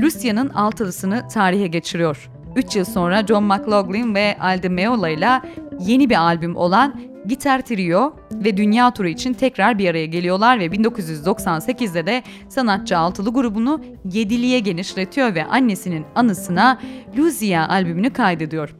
Lucia'nın 0.00 0.48
altılısını 0.48 1.28
tarihe 1.28 1.66
geçiriyor. 1.66 2.30
3 2.56 2.76
yıl 2.76 2.84
sonra 2.84 3.26
John 3.26 3.44
McLaughlin 3.44 4.14
ve 4.14 4.36
Aldi 4.40 4.68
Meola 4.68 5.08
ile 5.08 5.40
yeni 5.80 6.10
bir 6.10 6.16
albüm 6.16 6.56
olan 6.56 7.00
Gitar 7.26 7.60
Trio 7.60 8.16
ve 8.32 8.56
Dünya 8.56 8.94
Turu 8.94 9.08
için 9.08 9.32
tekrar 9.32 9.78
bir 9.78 9.90
araya 9.90 10.06
geliyorlar 10.06 10.58
ve 10.58 10.66
1998'de 10.66 12.06
de 12.06 12.22
sanatçı 12.48 12.98
altılı 12.98 13.32
grubunu 13.32 13.80
yediliğe 14.12 14.58
genişletiyor 14.58 15.34
ve 15.34 15.44
annesinin 15.44 16.04
anısına 16.14 16.80
Lucia 17.18 17.68
albümünü 17.68 18.10
kaydediyor. 18.10 18.76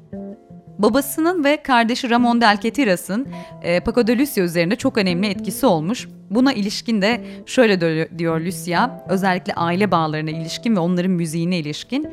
Babasının 0.79 1.45
ve 1.45 1.63
kardeşi 1.63 2.11
Ramon 2.11 2.41
Del 2.41 2.61
Ketiras'ın 2.61 3.29
e, 3.63 3.81
Paco 3.81 4.07
de 4.07 4.19
Lucia 4.19 4.45
üzerinde 4.45 4.77
çok 4.77 4.99
önemli 4.99 5.27
etkisi 5.27 5.67
olmuş. 5.67 6.09
Buna 6.31 6.53
ilişkin 6.53 7.03
de 7.03 7.25
şöyle 7.47 7.81
diyor 8.19 8.41
Lucia, 8.41 9.05
özellikle 9.09 9.55
aile 9.55 9.91
bağlarına 9.91 10.31
ilişkin 10.31 10.77
ve 10.77 10.81
onların 10.81 11.11
müziğine 11.11 11.59
ilişkin. 11.59 12.09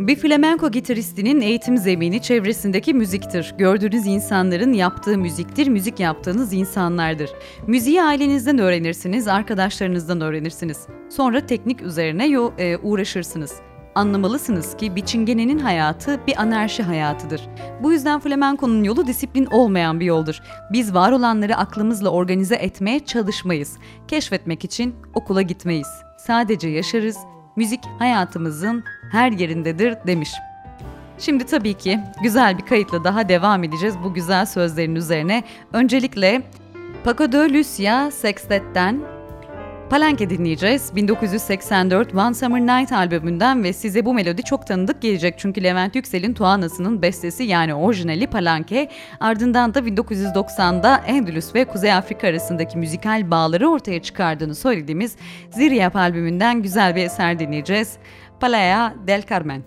Bir 0.00 0.16
flamenco 0.16 0.70
gitaristinin 0.70 1.40
eğitim 1.40 1.76
zemini 1.76 2.22
çevresindeki 2.22 2.94
müziktir. 2.94 3.54
Gördüğünüz 3.58 4.06
insanların 4.06 4.72
yaptığı 4.72 5.18
müziktir, 5.18 5.68
müzik 5.68 6.00
yaptığınız 6.00 6.52
insanlardır. 6.52 7.30
Müziği 7.66 8.02
ailenizden 8.02 8.58
öğrenirsiniz, 8.58 9.28
arkadaşlarınızdan 9.28 10.20
öğrenirsiniz. 10.20 10.86
Sonra 11.10 11.46
teknik 11.46 11.82
üzerine 11.82 12.26
yo- 12.26 12.52
e, 12.58 12.76
uğraşırsınız. 12.76 13.54
Anlamalısınız 13.94 14.76
ki 14.76 14.96
bir 14.96 15.04
çingenenin 15.04 15.58
hayatı 15.58 16.20
bir 16.26 16.40
anarşi 16.42 16.82
hayatıdır. 16.82 17.48
Bu 17.82 17.92
yüzden 17.92 18.20
flamenkonun 18.20 18.84
yolu 18.84 19.06
disiplin 19.06 19.46
olmayan 19.46 20.00
bir 20.00 20.04
yoldur. 20.04 20.40
Biz 20.72 20.94
var 20.94 21.12
olanları 21.12 21.56
aklımızla 21.56 22.08
organize 22.10 22.54
etmeye 22.54 23.00
çalışmayız. 23.00 23.76
Keşfetmek 24.08 24.64
için 24.64 24.94
okula 25.14 25.42
gitmeyiz. 25.42 25.88
Sadece 26.26 26.68
yaşarız, 26.68 27.16
müzik 27.56 27.80
hayatımızın 27.98 28.84
her 29.10 29.32
yerindedir 29.32 29.96
demiş. 30.06 30.30
Şimdi 31.18 31.46
tabii 31.46 31.74
ki 31.74 32.00
güzel 32.22 32.58
bir 32.58 32.66
kayıtla 32.66 33.04
daha 33.04 33.28
devam 33.28 33.64
edeceğiz 33.64 33.94
bu 34.04 34.14
güzel 34.14 34.46
sözlerin 34.46 34.94
üzerine. 34.94 35.44
Öncelikle 35.72 36.42
Paco 37.04 37.32
de 37.32 37.52
Lucia 37.52 38.10
Sextet'ten 38.10 39.00
Palenque 39.90 40.30
dinleyeceğiz. 40.30 40.96
1984 40.96 42.14
One 42.14 42.34
Summer 42.34 42.60
Night 42.60 42.92
albümünden 42.92 43.64
ve 43.64 43.72
size 43.72 44.04
bu 44.04 44.14
melodi 44.14 44.42
çok 44.42 44.66
tanıdık 44.66 45.02
gelecek 45.02 45.34
çünkü 45.38 45.62
Levent 45.62 45.96
Yüksel'in 45.96 46.34
Tuana'sının 46.34 47.02
bestesi 47.02 47.44
yani 47.44 47.74
orijinali 47.74 48.26
Palenque. 48.26 48.88
Ardından 49.20 49.74
da 49.74 49.78
1990'da 49.78 50.96
Endülüs 51.06 51.54
ve 51.54 51.64
Kuzey 51.64 51.92
Afrika 51.92 52.28
arasındaki 52.28 52.78
müzikal 52.78 53.30
bağları 53.30 53.68
ortaya 53.68 54.02
çıkardığını 54.02 54.54
söylediğimiz 54.54 55.16
Ziryap 55.50 55.96
albümünden 55.96 56.62
güzel 56.62 56.96
bir 56.96 57.04
eser 57.04 57.38
dinleyeceğiz. 57.38 57.98
Palaya 58.40 58.96
del 59.04 59.26
Carmen. 59.26 59.66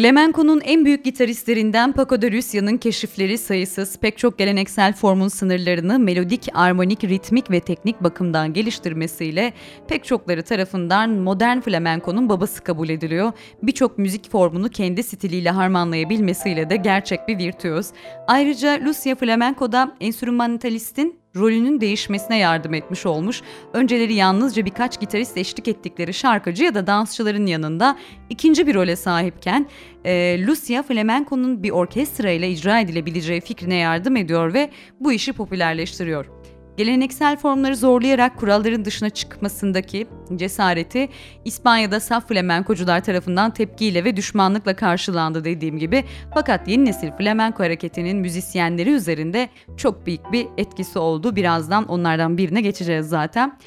Flamenco'nun 0.00 0.60
en 0.64 0.84
büyük 0.84 1.04
gitaristlerinden 1.04 1.92
Paco 1.92 2.22
de 2.22 2.32
Lucia'nın 2.32 2.76
keşifleri 2.76 3.38
sayısız, 3.38 3.98
pek 3.98 4.18
çok 4.18 4.38
geleneksel 4.38 4.92
formun 4.92 5.28
sınırlarını 5.28 5.98
melodik, 5.98 6.48
armonik, 6.54 7.04
ritmik 7.04 7.50
ve 7.50 7.60
teknik 7.60 8.02
bakımdan 8.02 8.52
geliştirmesiyle 8.52 9.52
pek 9.88 10.04
çokları 10.04 10.42
tarafından 10.42 11.10
modern 11.10 11.60
flamenco'nun 11.60 12.28
babası 12.28 12.64
kabul 12.64 12.88
ediliyor. 12.88 13.32
Birçok 13.62 13.98
müzik 13.98 14.30
formunu 14.30 14.68
kendi 14.68 15.02
stiliyle 15.02 15.50
harmanlayabilmesiyle 15.50 16.70
de 16.70 16.76
gerçek 16.76 17.28
bir 17.28 17.38
virtüöz. 17.38 17.86
Ayrıca 18.26 18.80
Lucia 18.84 19.14
Flamenco'da 19.14 19.96
enstrümantalistin 20.00 21.19
rolünün 21.36 21.80
değişmesine 21.80 22.38
yardım 22.38 22.74
etmiş 22.74 23.06
olmuş. 23.06 23.42
Önceleri 23.72 24.14
yalnızca 24.14 24.64
birkaç 24.64 25.00
gitarist 25.00 25.36
eşlik 25.36 25.68
ettikleri 25.68 26.14
şarkıcı 26.14 26.64
ya 26.64 26.74
da 26.74 26.86
dansçıların 26.86 27.46
yanında 27.46 27.96
ikinci 28.30 28.66
bir 28.66 28.74
role 28.74 28.96
sahipken 28.96 29.66
e, 30.04 30.46
Lucia 30.46 30.82
flamenco'nun 30.82 31.62
bir 31.62 31.70
orkestra 31.70 32.30
ile 32.30 32.50
icra 32.50 32.80
edilebileceği 32.80 33.40
fikrine 33.40 33.76
yardım 33.76 34.16
ediyor 34.16 34.54
ve 34.54 34.70
bu 35.00 35.12
işi 35.12 35.32
popülerleştiriyor 35.32 36.39
geleneksel 36.80 37.36
formları 37.36 37.76
zorlayarak 37.76 38.36
kuralların 38.36 38.84
dışına 38.84 39.10
çıkmasındaki 39.10 40.06
cesareti 40.36 41.08
İspanya'da 41.44 42.00
saf 42.00 42.28
flamenkocular 42.28 43.04
tarafından 43.04 43.50
tepkiyle 43.50 44.04
ve 44.04 44.16
düşmanlıkla 44.16 44.76
karşılandı 44.76 45.44
dediğim 45.44 45.78
gibi. 45.78 46.04
Fakat 46.34 46.68
yeni 46.68 46.84
nesil 46.84 47.10
flamenko 47.10 47.64
hareketinin 47.64 48.16
müzisyenleri 48.16 48.90
üzerinde 48.90 49.48
çok 49.76 50.06
büyük 50.06 50.32
bir 50.32 50.46
etkisi 50.58 50.98
oldu. 50.98 51.36
Birazdan 51.36 51.86
onlardan 51.86 52.38
birine 52.38 52.60
geçeceğiz 52.60 53.08
zaten. 53.08 53.58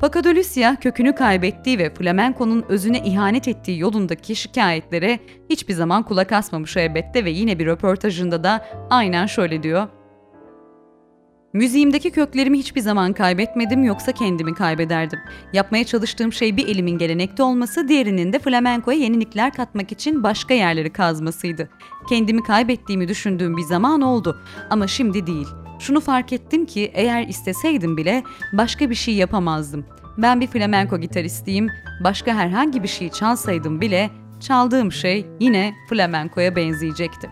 Fakat 0.00 0.26
Lucia 0.26 0.76
kökünü 0.76 1.14
kaybettiği 1.14 1.78
ve 1.78 1.94
flamenko'nun 1.94 2.64
özüne 2.68 2.98
ihanet 2.98 3.48
ettiği 3.48 3.78
yolundaki 3.78 4.36
şikayetlere 4.36 5.18
hiçbir 5.50 5.74
zaman 5.74 6.02
kulak 6.02 6.32
asmamış 6.32 6.76
elbette 6.76 7.24
ve 7.24 7.30
yine 7.30 7.58
bir 7.58 7.66
röportajında 7.66 8.44
da 8.44 8.66
aynen 8.90 9.26
şöyle 9.26 9.62
diyor. 9.62 9.97
Müziğimdeki 11.52 12.10
köklerimi 12.10 12.58
hiçbir 12.58 12.80
zaman 12.80 13.12
kaybetmedim 13.12 13.84
yoksa 13.84 14.12
kendimi 14.12 14.54
kaybederdim. 14.54 15.18
Yapmaya 15.52 15.84
çalıştığım 15.84 16.32
şey 16.32 16.56
bir 16.56 16.68
elimin 16.68 16.98
gelenekte 16.98 17.42
olması, 17.42 17.88
diğerinin 17.88 18.32
de 18.32 18.38
flamenkoya 18.38 18.98
yenilikler 18.98 19.54
katmak 19.54 19.92
için 19.92 20.22
başka 20.22 20.54
yerleri 20.54 20.92
kazmasıydı. 20.92 21.68
Kendimi 22.08 22.42
kaybettiğimi 22.42 23.08
düşündüğüm 23.08 23.56
bir 23.56 23.62
zaman 23.62 24.00
oldu 24.00 24.42
ama 24.70 24.86
şimdi 24.86 25.26
değil. 25.26 25.46
Şunu 25.78 26.00
fark 26.00 26.32
ettim 26.32 26.66
ki 26.66 26.90
eğer 26.94 27.28
isteseydim 27.28 27.96
bile 27.96 28.22
başka 28.52 28.90
bir 28.90 28.94
şey 28.94 29.14
yapamazdım. 29.14 29.86
Ben 30.18 30.40
bir 30.40 30.46
flamenko 30.46 31.00
gitaristiyim, 31.00 31.68
başka 32.04 32.34
herhangi 32.34 32.82
bir 32.82 32.88
şey 32.88 33.10
çalsaydım 33.10 33.80
bile 33.80 34.10
çaldığım 34.40 34.92
şey 34.92 35.26
yine 35.40 35.74
flamenkoya 35.88 36.56
benzeyecekti. 36.56 37.30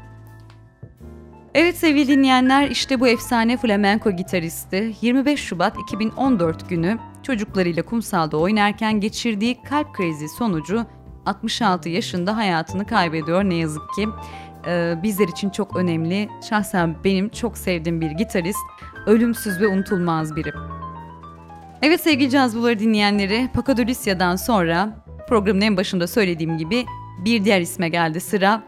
Evet 1.57 1.77
sevgili 1.77 2.09
dinleyenler 2.09 2.71
işte 2.71 3.01
bu 3.01 3.09
efsane 3.09 3.57
flamenko 3.57 4.11
gitaristi 4.11 4.95
25 5.01 5.41
Şubat 5.41 5.77
2014 5.79 6.69
günü 6.69 6.99
çocuklarıyla 7.23 7.83
kumsalda 7.83 8.37
oynarken 8.37 9.01
geçirdiği 9.01 9.63
kalp 9.63 9.95
krizi 9.95 10.29
sonucu 10.29 10.87
66 11.27 11.89
yaşında 11.89 12.37
hayatını 12.37 12.87
kaybediyor 12.87 13.45
ne 13.45 13.55
yazık 13.55 13.83
ki. 13.95 14.09
Ee, 14.67 14.95
bizler 15.03 15.29
için 15.29 15.51
çok 15.51 15.77
önemli, 15.77 16.29
şahsen 16.49 16.97
benim 17.05 17.29
çok 17.29 17.59
sevdiğim 17.59 18.01
bir 18.01 18.11
gitarist, 18.11 18.59
ölümsüz 19.07 19.61
ve 19.61 19.69
unutulmaz 19.69 20.37
biri. 20.37 20.53
Evet 21.83 22.01
sevgili 22.01 22.31
cazbuları 22.31 22.79
dinleyenleri, 22.79 23.49
Paco 23.55 23.77
de 23.77 24.37
sonra 24.37 25.05
programın 25.29 25.61
en 25.61 25.77
başında 25.77 26.07
söylediğim 26.07 26.59
gibi 26.59 26.85
bir 27.25 27.45
diğer 27.45 27.61
isme 27.61 27.89
geldi 27.89 28.21
sıra 28.21 28.63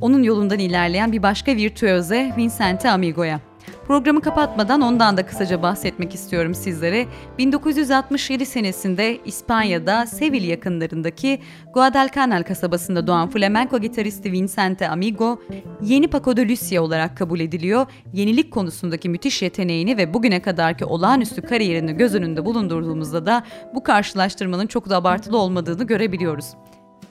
onun 0.00 0.22
yolundan 0.22 0.58
ilerleyen 0.58 1.12
bir 1.12 1.22
başka 1.22 1.56
virtüöze 1.56 2.32
Vincente 2.36 2.90
Amigo'ya. 2.90 3.40
Programı 3.86 4.20
kapatmadan 4.20 4.80
ondan 4.80 5.16
da 5.16 5.26
kısaca 5.26 5.62
bahsetmek 5.62 6.14
istiyorum 6.14 6.54
sizlere. 6.54 7.06
1967 7.38 8.46
senesinde 8.46 9.18
İspanya'da 9.24 10.06
Sevil 10.06 10.44
yakınlarındaki 10.44 11.40
Guadalcanal 11.74 12.42
kasabasında 12.42 13.06
doğan 13.06 13.30
flamenco 13.30 13.78
gitaristi 13.78 14.32
Vincente 14.32 14.88
Amigo, 14.88 15.40
yeni 15.82 16.08
Paco 16.08 16.36
de 16.36 16.48
Lucia 16.48 16.82
olarak 16.82 17.16
kabul 17.16 17.40
ediliyor. 17.40 17.86
Yenilik 18.12 18.50
konusundaki 18.50 19.08
müthiş 19.08 19.42
yeteneğini 19.42 19.96
ve 19.96 20.14
bugüne 20.14 20.42
kadarki 20.42 20.84
olağanüstü 20.84 21.42
kariyerini 21.42 21.96
göz 21.96 22.14
önünde 22.14 22.44
bulundurduğumuzda 22.44 23.26
da 23.26 23.44
bu 23.74 23.82
karşılaştırmanın 23.82 24.66
çok 24.66 24.90
da 24.90 24.96
abartılı 24.96 25.38
olmadığını 25.38 25.84
görebiliyoruz. 25.84 26.54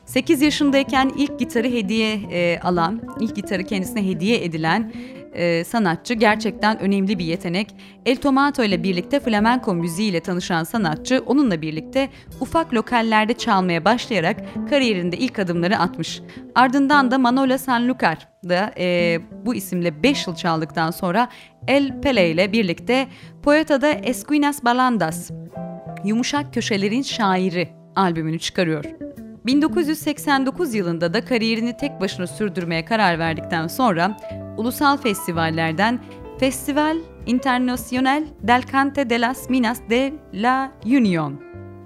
8 0.10 0.42
yaşındayken 0.42 1.12
ilk 1.18 1.40
gitarı 1.40 1.68
hediye 1.68 2.14
e, 2.14 2.60
alan, 2.60 3.02
ilk 3.20 3.36
gitarı 3.36 3.64
kendisine 3.64 4.08
hediye 4.08 4.44
edilen 4.44 4.94
e, 5.34 5.64
sanatçı 5.64 6.14
gerçekten 6.14 6.80
önemli 6.80 7.20
bir 7.20 7.26
yetenek. 7.26 7.76
El 8.06 8.18
Tomato 8.18 8.64
ile 8.64 8.84
birlikte 8.84 9.20
flamenco 9.20 9.74
müziğiyle 9.74 10.20
tanışan 10.20 10.64
sanatçı 10.64 11.24
onunla 11.26 11.62
birlikte 11.62 12.10
ufak 12.40 12.74
lokallerde 12.74 13.34
çalmaya 13.34 13.86
başlayarak 13.86 14.38
kariyerinde 14.70 15.18
ilk 15.18 15.40
adımları 15.40 15.78
atmış. 15.78 16.22
Ardından 16.56 17.12
da 17.12 17.18
Manolo 17.18 17.54
Sanlúcar 17.54 18.18
da 18.50 18.72
e, 18.78 19.20
bu 19.46 19.56
isimle 19.56 20.04
5 20.04 20.28
yıl 20.28 20.36
çaldıktan 20.36 20.92
sonra 20.92 21.30
El 21.68 22.02
Pele 22.02 22.32
ile 22.32 22.52
birlikte 22.52 23.08
Poeta'da 23.44 23.90
Esquinas 23.90 24.64
Balandas, 24.64 25.32
Yumuşak 26.04 26.54
Köşelerin 26.54 27.02
Şairi 27.02 27.70
albümünü 27.96 28.40
çıkarıyor. 28.40 29.09
1989 29.50 30.74
yılında 30.74 31.14
da 31.14 31.26
kariyerini 31.26 31.78
tek 31.78 32.02
başına 32.02 32.28
sürdürmeye 32.28 32.86
karar 32.86 33.20
verdikten 33.20 33.68
sonra 33.68 34.18
ulusal 34.58 34.98
festivallerden 34.98 36.00
Festival 36.40 36.98
Internacional 37.26 38.24
del 38.44 38.64
Cante 38.72 39.10
de 39.10 39.22
las 39.22 39.50
Minas 39.50 39.80
de 39.90 40.14
la 40.34 40.72
Union. 40.86 41.42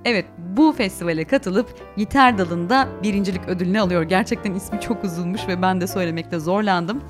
Evet 0.06 0.26
bu 0.58 0.72
festivale 0.72 1.24
katılıp 1.26 1.98
gitar 1.98 2.38
dalında 2.38 2.88
birincilik 3.04 3.48
ödülünü 3.48 3.80
alıyor. 3.80 4.04
Gerçekten 4.04 4.54
ismi 4.54 4.82
çok 4.82 5.04
uzunmuş 5.04 5.48
ve 5.48 5.62
ben 5.62 5.82
de 5.82 5.88
söylemekte 5.88 6.40
zorlandım. 6.40 7.04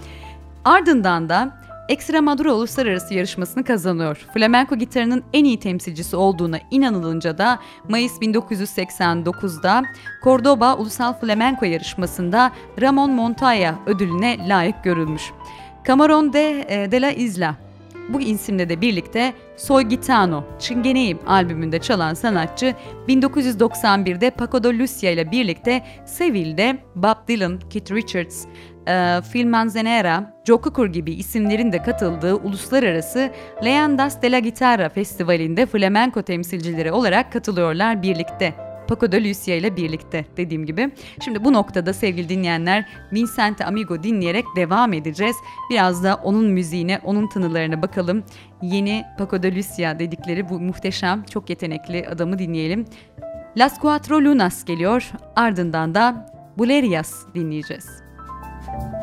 Ardından 0.66 1.30
da 1.30 1.62
Extremadura 1.90 2.54
Uluslararası 2.54 3.14
yarışmasını 3.14 3.64
kazanıyor. 3.64 4.26
Flamenco 4.34 4.76
gitarının 4.76 5.24
en 5.34 5.46
iyi 5.46 5.60
temsilcisi 5.60 6.16
olduğuna 6.16 6.60
inanılınca 6.72 7.38
da 7.38 7.60
Mayıs 7.90 8.18
1989'da 8.22 9.84
Cordoba 10.24 10.76
Ulusal 10.76 11.14
Flamenco 11.14 11.66
yarışmasında 11.66 12.52
Ramon 12.82 13.12
Montoya 13.12 13.80
ödülüne 13.86 14.50
layık 14.50 14.84
görülmüş. 14.84 15.32
Camarón 15.86 16.34
de, 16.34 16.66
e, 16.70 16.92
de 16.92 17.02
la 17.02 17.12
Isla 17.12 17.56
bu 18.10 18.22
isimle 18.22 18.70
de 18.70 18.82
birlikte 18.82 19.34
Soy 19.58 19.84
Gitano, 19.84 20.44
Çingeneyim 20.60 21.20
albümünde 21.28 21.80
çalan 21.80 22.14
sanatçı 22.14 22.76
1991'de 23.08 24.30
Paco 24.30 24.64
de 24.64 24.78
Lucia 24.80 25.12
ile 25.12 25.32
birlikte 25.32 25.84
Seville'de 26.06 26.78
Bob 26.96 27.28
Dylan, 27.28 27.60
Keith 27.70 27.92
Richards, 27.92 28.46
e, 28.88 29.22
Phil 29.32 29.46
Manzanera, 29.46 30.34
Joe 30.46 30.62
Cocker 30.62 30.86
gibi 30.86 31.14
isimlerin 31.14 31.72
de 31.72 31.84
katıldığı 31.84 32.36
uluslararası 32.36 33.32
Leandas 33.66 34.22
de 34.22 34.32
la 34.32 34.40
Guitarra 34.40 34.90
Festivali'nde 34.90 35.66
flamenco 35.66 36.22
temsilcileri 36.22 36.92
olarak 36.92 37.34
katılıyorlar 37.34 38.02
birlikte. 38.02 38.74
Paco 38.88 39.12
de 39.12 39.30
Lucia 39.30 39.56
ile 39.56 39.78
birlikte 39.78 40.26
dediğim 40.38 40.66
gibi. 40.66 40.92
Şimdi 41.26 41.44
bu 41.44 41.54
noktada 41.54 41.94
sevgili 41.94 42.30
dinleyenler 42.30 42.86
Vincente 43.14 43.66
Amigo 43.66 44.04
dinleyerek 44.04 44.46
devam 44.56 44.94
edeceğiz. 44.94 45.36
Biraz 45.70 46.04
da 46.04 46.16
onun 46.16 46.46
müziğine, 46.46 47.00
onun 47.04 47.28
tınılarına 47.28 47.82
bakalım. 47.82 48.24
Yeni 48.62 49.04
Paco 49.18 49.44
de 49.44 49.56
Lucia 49.56 50.00
dedikleri 50.00 50.50
bu 50.50 50.60
muhteşem, 50.60 51.24
çok 51.24 51.50
yetenekli 51.50 52.08
adamı 52.08 52.40
dinleyelim. 52.40 52.86
Las 53.58 53.82
Cuatro 53.82 54.22
Lunas 54.22 54.66
geliyor. 54.66 55.12
Ardından 55.36 55.96
da 55.96 56.26
Bulerias 56.58 57.14
dinleyeceğiz. 57.36 58.03
Thank 58.74 58.94
you. 58.94 59.03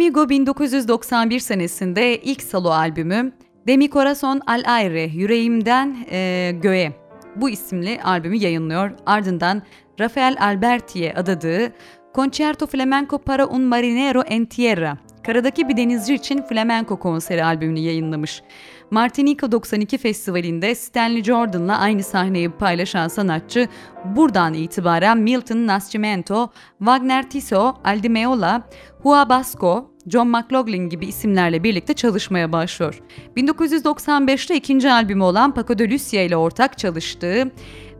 Amigo 0.00 0.28
1991 0.28 1.40
senesinde 1.40 2.18
ilk 2.18 2.42
solo 2.42 2.70
albümü 2.70 3.32
Demi 3.66 3.90
Corazon 3.90 4.40
al 4.46 4.62
Aire, 4.66 5.02
Yüreğimden 5.02 5.96
e, 6.10 6.50
Göğe 6.62 6.92
bu 7.36 7.50
isimli 7.50 8.02
albümü 8.02 8.36
yayınlıyor. 8.36 8.90
Ardından 9.06 9.62
Rafael 10.00 10.36
Alberti'ye 10.40 11.14
adadığı 11.14 11.72
Concerto 12.14 12.66
Flamenco 12.66 13.18
para 13.18 13.46
un 13.46 13.62
Marinero 13.62 14.22
en 14.22 14.44
Tierra, 14.44 14.98
Karadaki 15.22 15.68
bir 15.68 15.76
denizci 15.76 16.14
için 16.14 16.42
flamenco 16.42 16.98
konseri 16.98 17.44
albümünü 17.44 17.78
yayınlamış. 17.78 18.42
Martinica 18.90 19.52
92 19.52 19.98
Festivali'nde 19.98 20.74
Stanley 20.74 21.24
Jordan'la 21.24 21.78
aynı 21.78 22.02
sahneyi 22.02 22.50
paylaşan 22.50 23.08
sanatçı 23.08 23.68
buradan 24.04 24.54
itibaren 24.54 25.18
Milton 25.18 25.66
Nascimento, 25.66 26.50
Wagner 26.78 27.30
Tiso, 27.30 27.74
Aldi 27.84 28.08
Meola, 28.08 28.62
Hua 29.02 29.28
Basco, 29.28 29.89
John 30.08 30.28
McLaughlin 30.28 30.88
gibi 30.88 31.06
isimlerle 31.06 31.62
birlikte 31.62 31.94
çalışmaya 31.94 32.52
başlıyor. 32.52 33.02
1995'te 33.36 34.56
ikinci 34.56 34.92
albümü 34.92 35.22
olan 35.22 35.54
Paco 35.54 35.78
de 35.78 35.90
Lucia 35.90 36.22
ile 36.22 36.36
ortak 36.36 36.78
çalıştığı 36.78 37.50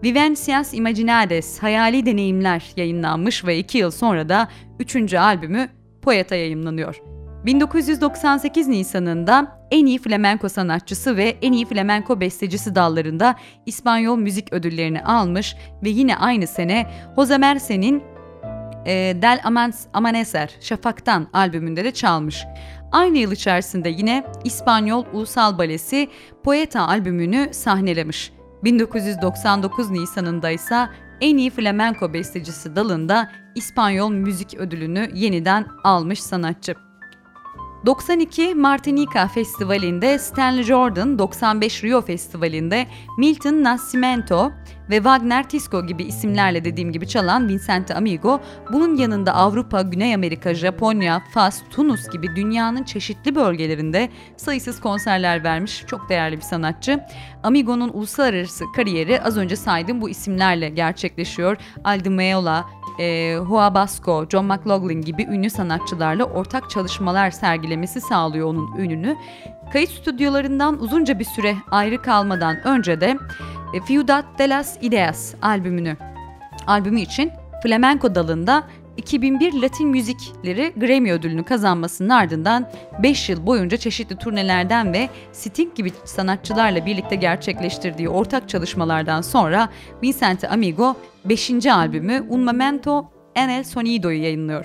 Vivencias 0.05 0.74
Imaginades, 0.74 1.59
Hayali 1.59 2.06
Deneyimler 2.06 2.64
yayınlanmış 2.77 3.44
ve 3.44 3.59
iki 3.59 3.78
yıl 3.78 3.90
sonra 3.90 4.28
da 4.28 4.48
üçüncü 4.78 5.18
albümü 5.18 5.68
Poeta 6.02 6.35
yayınlanıyor. 6.35 7.01
1998 7.47 8.68
Nisan'ında 8.68 9.60
en 9.70 9.86
iyi 9.86 9.98
flamenko 9.98 10.48
sanatçısı 10.48 11.16
ve 11.16 11.36
en 11.43 11.52
iyi 11.52 11.66
flamenko 11.66 12.20
bestecisi 12.20 12.74
dallarında 12.74 13.36
İspanyol 13.66 14.16
müzik 14.16 14.52
ödüllerini 14.52 15.02
almış 15.02 15.56
ve 15.85 15.89
yine 15.89 16.16
aynı 16.16 16.47
sene 16.47 16.90
Jose 17.16 17.39
Merce'nin 17.39 18.02
e, 18.86 18.93
Del 19.23 19.40
Amanecer, 19.93 20.57
Şafak'tan 20.61 21.28
albümünde 21.32 21.85
de 21.85 21.90
çalmış. 21.90 22.44
Aynı 22.93 23.19
yıl 23.19 23.32
içerisinde 23.32 23.89
yine 23.89 24.24
İspanyol 24.44 25.05
Ulusal 25.12 25.59
Balesi 25.59 26.09
Poeta 26.44 26.89
albümünü 26.89 27.48
sahnelemiş. 27.52 28.32
1999 28.65 29.90
Nisan'ında 29.90 30.51
ise 30.51 30.89
en 31.20 31.36
iyi 31.36 31.51
flamenko 31.51 32.12
bestecisi 32.12 32.77
dalında 32.77 33.32
İspanyol 33.55 34.11
müzik 34.11 34.55
ödülünü 34.55 35.11
yeniden 35.15 35.66
almış 35.85 36.23
sanatçı. 36.23 36.89
92 37.86 38.55
Martinica 38.55 39.28
Festivali'nde 39.28 40.19
Stanley 40.19 40.65
Jordan, 40.65 41.19
95 41.19 41.85
Rio 41.85 42.01
Festivali'nde 42.01 42.86
Milton 43.19 43.65
Nascimento 43.65 44.52
ve 44.90 44.97
Wagner 44.97 45.48
Tisco 45.48 45.86
gibi 45.86 46.02
isimlerle 46.02 46.65
dediğim 46.65 46.93
gibi 46.93 47.09
çalan 47.09 47.48
Vincent 47.48 47.90
Amigo, 47.90 48.40
bunun 48.73 48.97
yanında 48.97 49.35
Avrupa, 49.35 49.82
Güney 49.82 50.15
Amerika, 50.15 50.55
Japonya, 50.55 51.23
Fas, 51.35 51.62
Tunus 51.70 52.09
gibi 52.09 52.36
dünyanın 52.36 52.85
çeşitli 52.85 53.35
bölgelerinde 53.35 54.09
sayısız 54.36 54.81
konserler 54.81 55.44
vermiş 55.44 55.85
çok 55.86 56.09
değerli 56.09 56.36
bir 56.36 56.43
sanatçı. 56.43 57.01
Amigo'nun 57.43 57.89
uluslararası 57.89 58.65
kariyeri 58.77 59.23
az 59.23 59.36
önce 59.36 59.57
saydığım 59.57 60.01
bu 60.01 60.11
isimlerle 60.11 60.69
gerçekleşiyor. 60.69 61.57
Aldi 61.85 62.11
Meola, 62.11 62.66
e, 62.98 63.36
Hua 63.36 63.74
Basco, 63.74 64.26
John 64.28 64.44
McLaughlin 64.44 65.02
gibi 65.02 65.22
ünlü 65.22 65.50
sanatçılarla 65.50 66.24
ortak 66.24 66.70
çalışmalar 66.70 67.30
sergilemesi 67.30 68.00
sağlıyor 68.00 68.48
onun 68.48 68.76
ününü. 68.76 69.16
Kayıt 69.72 69.90
stüdyolarından 69.90 70.80
uzunca 70.80 71.18
bir 71.18 71.24
süre 71.24 71.56
ayrı 71.70 72.02
kalmadan 72.02 72.56
önce 72.64 73.00
de 73.00 73.18
e, 73.74 73.86
Ciudad 73.86 74.38
de 74.38 74.48
las 74.48 74.76
Ideas 74.80 75.34
albümünü 75.42 75.96
albümü 76.66 77.00
için 77.00 77.32
flamenco 77.62 78.14
dalında 78.14 78.64
2001 78.96 79.62
Latin 79.62 79.88
müzikleri 79.88 80.72
Grammy 80.76 81.12
ödülünü 81.12 81.44
kazanmasının 81.44 82.08
ardından 82.08 82.70
5 83.02 83.28
yıl 83.28 83.46
boyunca 83.46 83.76
çeşitli 83.76 84.16
turnelerden 84.16 84.92
ve 84.92 85.08
Sting 85.32 85.74
gibi 85.74 85.92
sanatçılarla 86.04 86.86
birlikte 86.86 87.16
gerçekleştirdiği 87.16 88.08
ortak 88.08 88.48
çalışmalardan 88.48 89.22
sonra 89.22 89.68
Vincent 90.02 90.44
Amigo 90.44 90.96
5. 91.24 91.66
albümü 91.66 92.26
Un 92.28 92.40
Momento 92.40 93.05
en 93.34 93.48
el 93.48 93.64
Sonido'yu 93.64 94.22
yayınlıyor. 94.22 94.64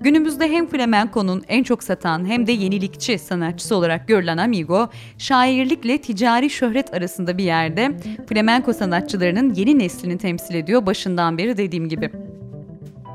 Günümüzde 0.00 0.50
hem 0.50 0.66
flamenko'nun 0.66 1.44
en 1.48 1.62
çok 1.62 1.82
satan 1.82 2.28
hem 2.28 2.46
de 2.46 2.52
yenilikçi 2.52 3.18
sanatçısı 3.18 3.76
olarak 3.76 4.08
görülen 4.08 4.38
Amigo, 4.38 4.88
şairlikle 5.18 5.98
ticari 5.98 6.50
şöhret 6.50 6.94
arasında 6.94 7.38
bir 7.38 7.44
yerde 7.44 7.90
flamenko 8.28 8.72
sanatçılarının 8.72 9.54
yeni 9.54 9.78
neslini 9.78 10.18
temsil 10.18 10.54
ediyor 10.54 10.86
başından 10.86 11.38
beri 11.38 11.56
dediğim 11.56 11.88
gibi. 11.88 12.10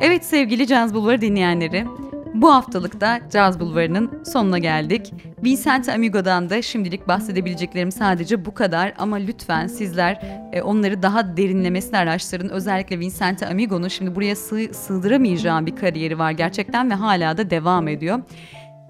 Evet 0.02 0.26
sevgili 0.26 0.68
Caz 0.68 0.94
Bulvarı 0.94 1.22
dinleyenleri, 1.22 1.86
bu 2.34 2.54
haftalıkta 2.54 3.20
Caz 3.32 3.60
Bulvarı'nın 3.60 4.24
sonuna 4.24 4.58
geldik. 4.58 5.14
Vincent 5.44 5.90
Amigo'dan 5.90 6.50
da 6.50 6.62
şimdilik 6.62 7.08
bahsedebileceklerim 7.08 7.92
sadece 7.92 8.46
bu 8.46 8.54
kadar 8.54 8.94
ama 8.98 9.16
lütfen 9.16 9.68
sizler 9.68 10.22
e, 10.54 10.62
onları 10.62 11.04
daha 11.04 11.38
derinlemesine 11.38 11.98
araştırın. 11.98 12.50
Özellikle 12.50 13.00
Vincent 13.00 13.44
Amigo'nun 13.44 13.88
şimdi 13.88 14.16
buraya 14.16 14.36
sığ, 14.36 14.74
sığdıramayacağım 14.74 15.66
bir 15.66 15.76
kariyeri 15.76 16.20
var 16.20 16.32
gerçekten 16.32 16.90
ve 16.90 16.94
hala 16.94 17.38
da 17.38 17.50
devam 17.50 17.88
ediyor. 17.88 18.20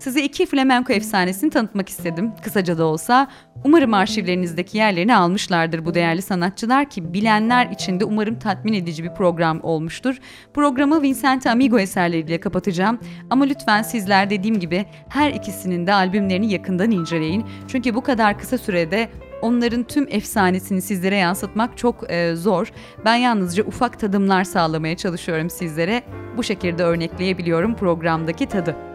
Size 0.02 0.24
iki 0.24 0.46
flamenco 0.46 0.94
efsanesini 0.94 1.50
tanıtmak 1.50 1.90
istedim, 1.90 2.32
kısaca 2.44 2.78
da 2.78 2.86
olsa. 2.86 3.28
Umarım 3.64 3.94
arşivlerinizdeki 3.94 4.78
yerlerini 4.78 5.16
almışlardır 5.16 5.86
bu 5.86 5.94
değerli 5.94 6.22
sanatçılar 6.22 6.90
ki 6.90 7.14
bilenler 7.14 7.66
için 7.66 8.00
de 8.00 8.06
umarım 8.06 8.40
tatmin 8.40 8.74
edici 8.74 9.04
bir 9.04 9.14
program 9.14 9.60
olmuştur. 9.64 10.18
Programı 10.54 11.02
Vincent 11.02 11.48
Amigo 11.48 11.80
eserleriyle 11.80 12.40
kapatacağım 12.40 13.00
ama 13.30 13.46
lütfen 13.46 13.82
sizler 13.82 14.30
dediğim 14.30 14.60
gibi 14.60 14.86
her 15.10 15.32
ikisinin 15.34 15.88
de 15.88 15.94
albümlerini 15.94 16.54
yakından 16.54 16.92
inceleyin. 16.92 17.46
Çünkü 17.68 17.96
bu 17.96 18.02
kadar 18.02 18.40
kısa 18.40 18.58
sürede 18.58 19.10
onların 19.42 19.84
tüm 19.84 20.08
efsanesini 20.10 20.82
sizlere 20.82 21.16
yansıtmak 21.16 21.78
çok 21.78 22.12
e, 22.12 22.36
zor. 22.36 22.72
Ben 23.06 23.16
yalnızca 23.16 23.64
ufak 23.64 24.00
tadımlar 24.00 24.44
sağlamaya 24.44 24.98
çalışıyorum 24.98 25.50
sizlere. 25.50 26.04
Bu 26.38 26.44
şekilde 26.44 26.84
örnekleyebiliyorum 26.84 27.76
programdaki 27.76 28.46
tadı. 28.46 28.91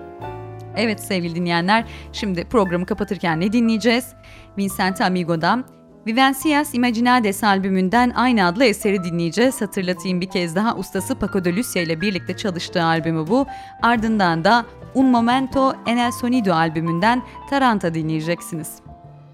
Evet 0.76 1.00
sevgili 1.00 1.34
dinleyenler, 1.34 1.84
şimdi 2.12 2.44
programı 2.44 2.86
kapatırken 2.86 3.40
ne 3.40 3.52
dinleyeceğiz? 3.52 4.12
Vincent 4.58 5.00
Amigo'dan 5.00 5.64
Vivencias 6.06 6.74
Imaginades 6.74 7.44
albümünden 7.44 8.10
aynı 8.10 8.46
adlı 8.46 8.64
eseri 8.64 9.04
dinleyeceğiz. 9.04 9.60
Hatırlatayım 9.60 10.20
bir 10.20 10.30
kez 10.30 10.56
daha 10.56 10.76
ustası 10.76 11.14
Paco 11.14 11.44
de 11.44 11.56
Lucia 11.56 11.82
ile 11.82 12.00
birlikte 12.00 12.36
çalıştığı 12.36 12.84
albümü 12.84 13.26
bu. 13.26 13.46
Ardından 13.82 14.44
da 14.44 14.64
Un 14.94 15.06
Momento 15.06 15.72
en 15.86 15.96
el 15.96 16.12
Sonido 16.12 16.52
albümünden 16.52 17.22
Taranta 17.50 17.94
dinleyeceksiniz. 17.94 18.78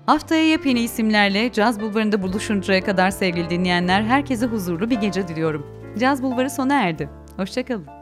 Haftaya 0.06 0.48
yepyeni 0.48 0.80
isimlerle 0.80 1.52
Caz 1.52 1.80
Bulvarı'nda 1.80 2.22
buluşuncaya 2.22 2.84
kadar 2.84 3.10
sevgili 3.10 3.50
dinleyenler 3.50 4.02
herkese 4.02 4.46
huzurlu 4.46 4.90
bir 4.90 5.00
gece 5.00 5.28
diliyorum. 5.28 5.66
Caz 5.98 6.22
Bulvarı 6.22 6.50
sona 6.50 6.74
erdi. 6.74 7.08
Hoşçakalın. 7.36 8.01